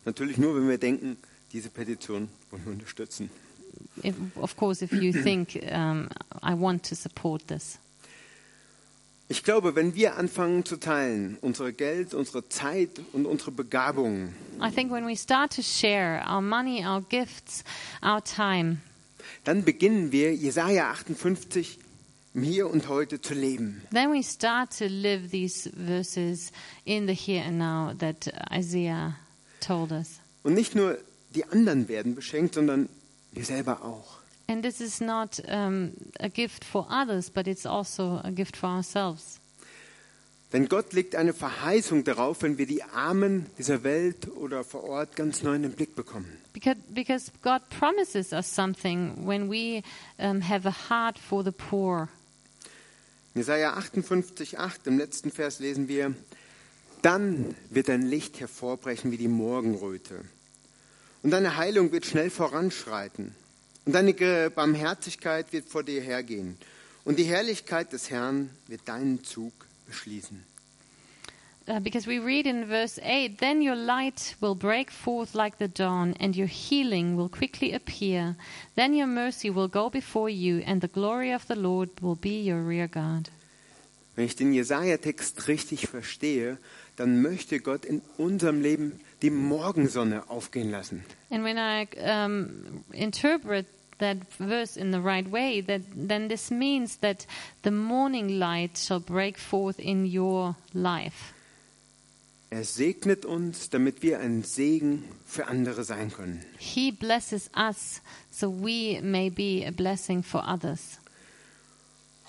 Natürlich 0.07 0.38
nur, 0.38 0.57
wenn 0.57 0.70
wir 0.70 0.79
denken, 0.79 1.18
diese 1.52 1.68
Petition 1.68 2.31
wollen 2.50 2.64
wir 2.64 2.72
unterstützen. 2.72 3.29
If, 4.02 4.14
of 4.37 4.57
course, 4.57 4.83
if 4.83 4.90
you 4.90 5.12
think 5.12 5.61
um, 5.70 6.09
I 6.42 6.55
want 6.55 6.83
to 6.88 6.94
support 6.94 7.46
this. 7.48 7.79
Ich 9.29 9.43
glaube, 9.43 9.75
wenn 9.75 9.95
wir 9.97 10.17
anfangen 10.17 10.65
zu 10.65 10.77
teilen, 10.77 11.37
unsere 11.41 11.73
Geld, 11.73 12.15
unsere 12.15 12.49
Zeit 12.49 12.91
und 13.12 13.27
unsere 13.27 13.51
Begabungen, 13.51 14.35
I 14.62 14.71
think 14.71 14.91
when 14.93 15.05
we 15.07 15.17
start 15.17 15.55
to 15.57 15.62
share 15.62 16.23
our 16.29 16.41
money, 16.41 16.87
our 16.87 17.03
gifts, 17.03 17.65
our 18.05 18.23
time, 18.23 18.79
dann 19.45 19.65
beginnen 19.65 20.12
wir, 20.12 20.33
Jesaja 20.35 20.91
58 20.93 21.79
im 22.35 22.43
Hier 22.45 22.71
und 22.71 22.89
Heute 22.89 23.21
zu 23.21 23.35
leben. 23.35 23.83
then 23.93 24.12
we 24.12 24.23
start 24.23 24.71
to 24.79 24.85
live 24.87 25.31
these 25.31 25.69
verses 25.77 26.53
in 26.85 27.09
the 27.09 27.15
here 27.15 27.45
and 27.45 27.59
now 27.59 27.93
that 27.99 28.33
Isaiah 28.57 29.17
told 29.61 29.91
us. 29.91 30.21
Und 30.45 30.55
nicht 30.55 30.77
nur 30.77 30.99
die 31.35 31.45
anderen 31.47 31.89
werden 31.89 32.15
beschenkt, 32.15 32.55
sondern 32.55 32.89
wir 33.33 33.45
selber 33.45 33.83
auch. 33.85 34.19
And 34.49 34.63
this 34.63 34.81
is 34.81 35.01
not 35.01 35.41
um, 35.49 35.93
a 36.21 36.29
gift 36.29 36.65
for 36.65 36.87
others, 36.89 37.31
but 37.31 37.49
it's 37.49 37.67
also 37.67 38.21
a 38.23 38.31
gift 38.31 38.57
for 38.57 38.69
ourselves. 38.69 39.41
Denn 40.53 40.69
Gott 40.69 40.93
legt 40.93 41.17
eine 41.17 41.33
Verheißung 41.33 42.05
darauf, 42.05 42.43
wenn 42.43 42.57
wir 42.57 42.67
die 42.67 42.85
Armen 42.85 43.47
dieser 43.59 43.83
Welt 43.83 44.29
oder 44.29 44.63
vor 44.63 44.85
Ort 44.85 45.17
ganz 45.17 45.43
neu 45.43 45.57
in 45.57 45.63
den 45.63 45.73
Blick 45.73 45.97
bekommen. 45.97 46.39
Because, 46.53 46.77
because 46.89 47.33
God 47.43 47.63
promises 47.69 48.33
us 48.33 48.47
something 48.47 49.27
when 49.27 49.51
we 49.51 49.83
um, 50.19 50.41
have 50.41 50.67
a 50.67 50.75
heart 50.89 51.19
for 51.19 51.43
the 51.45 51.51
poor. 51.51 52.09
In 53.35 53.41
Jesaja 53.41 53.77
58,8 53.77 54.87
im 54.87 54.99
letzten 54.99 55.33
Vers 55.33 55.59
lesen 55.59 55.89
wir: 55.89 56.15
Dann 57.03 57.57
wird 57.69 57.89
dein 57.89 58.03
Licht 58.03 58.39
hervorbrechen 58.39 59.11
wie 59.11 59.19
die 59.19 59.29
Morgenröte. 59.29 60.25
Und 61.23 61.33
deine 61.33 61.57
Heilung 61.57 61.91
wird 61.91 62.07
schnell 62.07 62.31
voranschreiten. 62.31 63.35
Und 63.87 63.92
deine 63.92 64.51
Barmherzigkeit 64.51 65.53
wird 65.53 65.68
vor 65.68 65.85
dir 65.85 66.03
hergehen. 66.03 66.59
Und 67.05 67.20
die 67.20 67.25
Herrlichkeit 67.25 67.92
des 67.92 68.11
Herrn 68.11 68.51
wird 68.66 68.83
deinen 68.87 69.22
Zug 69.22 69.53
beschließen. 69.87 70.44
Uh, 71.68 71.81
because 71.81 72.07
we 72.07 72.20
read 72.20 72.46
in 72.46 72.68
verse 72.68 72.96
8 73.03 73.38
Then 73.38 73.61
your 73.61 73.75
light 73.75 74.37
will 74.40 74.55
break 74.55 74.92
forth 74.92 75.35
like 75.35 75.59
the 75.59 75.66
dawn, 75.66 76.14
and 76.20 76.37
your 76.37 76.46
healing 76.46 77.16
will 77.16 77.29
quickly 77.29 77.75
appear. 77.75 78.37
Then 78.77 78.94
your 78.94 79.09
mercy 79.09 79.51
will 79.51 79.68
go 79.68 79.90
before 79.90 80.31
you, 80.31 80.62
and 80.64 80.81
the 80.81 80.88
glory 80.88 81.33
of 81.33 81.44
the 81.49 81.57
Lord 81.57 81.90
will 82.01 82.14
be 82.14 82.40
your 82.40 82.62
rear 82.62 82.87
guard. 82.87 83.31
Wenn 84.14 84.27
ich 84.27 84.37
den 84.37 84.53
Jesaja-Text 84.53 85.49
richtig 85.49 85.88
verstehe, 85.88 86.59
dann 86.97 87.23
möchte 87.23 87.61
Gott 87.61 87.85
in 87.85 88.03
unserem 88.17 88.61
Leben 88.61 89.01
die 89.23 89.31
Morgensonne 89.31 90.29
aufgehen 90.29 90.71
lassen. 90.71 91.05
And 91.31 91.45
when 91.45 91.57
I 91.59 91.87
um, 92.01 92.85
interpret 92.93 93.67
that 93.99 94.19
verse 94.39 94.77
in 94.79 94.93
the 94.93 95.01
right 95.01 95.31
way, 95.31 95.63
that 95.63 95.83
then 95.95 96.29
this 96.29 96.51
means 96.51 96.99
that 97.01 97.27
the 97.63 97.71
morning 97.71 98.39
light 98.39 98.77
shall 98.79 99.01
break 99.01 99.39
forth 99.39 99.79
in 99.79 100.05
your 100.05 100.57
life. 100.73 101.33
Er 102.49 102.65
segnet 102.65 103.25
uns, 103.25 103.71
damit 103.71 104.03
wir 104.03 104.21
ein 104.21 104.45
Segen 104.45 105.03
für 105.27 105.49
andere 105.49 105.83
sein 105.83 106.13
können. 106.13 106.45
He 106.59 106.93
blesses 106.93 107.51
us 107.57 108.01
so 108.31 108.49
we 108.49 109.01
may 109.03 109.31
be 109.31 109.67
a 109.67 109.73
blessing 109.73 110.23
for 110.23 110.45
others. 110.47 110.99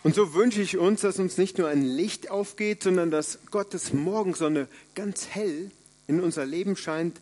Und 0.08 0.16
so 0.16 0.34
wünsche 0.34 0.62
ich 0.62 0.78
uns, 0.78 1.01
dass 1.01 1.20
uns 1.20 1.38
nicht 1.38 1.58
nur 1.58 1.68
ein 1.68 1.84
Licht 1.84 2.32
aufgeht, 2.32 2.82
sondern 2.82 3.12
dass 3.12 3.39
Gottes 3.51 3.91
Morgensonne 3.91 4.70
ganz 4.95 5.28
hell 5.28 5.70
in 6.08 6.22
unser 6.22 6.45
Leben 6.45 6.78
scheint, 6.78 7.20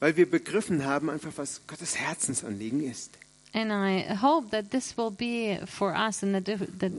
weil 0.00 0.16
wir 0.16 0.30
begriffen 0.30 0.86
haben, 0.86 1.10
einfach 1.10 1.32
was 1.36 1.60
Gottes 1.66 1.98
Herzensanliegen 1.98 2.82
ist. 2.82 3.10
And 3.52 3.70
I 3.70 4.16
hope 4.22 4.48
that 4.48 4.70
this 4.70 4.96
will 4.96 5.10
be 5.10 5.60
for 5.66 5.94
us, 5.94 6.22
and 6.22 6.34
that 6.34 6.58
that 6.78 6.92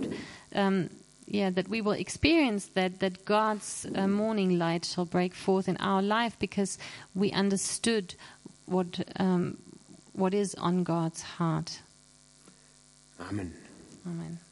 um, 0.53 0.91
yeah, 1.25 1.49
that 1.49 1.67
we 1.67 1.83
will 1.83 1.99
experience 1.99 2.69
that 2.75 2.99
that 2.99 3.25
God's 3.25 3.87
uh, 3.95 4.05
morning 4.05 4.59
light 4.59 4.85
shall 4.85 5.05
break 5.05 5.33
forth 5.33 5.67
in 5.67 5.77
our 5.77 6.03
life 6.03 6.37
because 6.37 6.77
we 7.15 7.31
understood 7.31 8.13
what 8.67 9.03
um, 9.19 9.57
what 10.13 10.35
is 10.35 10.53
on 10.59 10.83
God's 10.83 11.23
heart. 11.23 11.81
Amen. 13.19 13.51
Amen. 14.05 14.42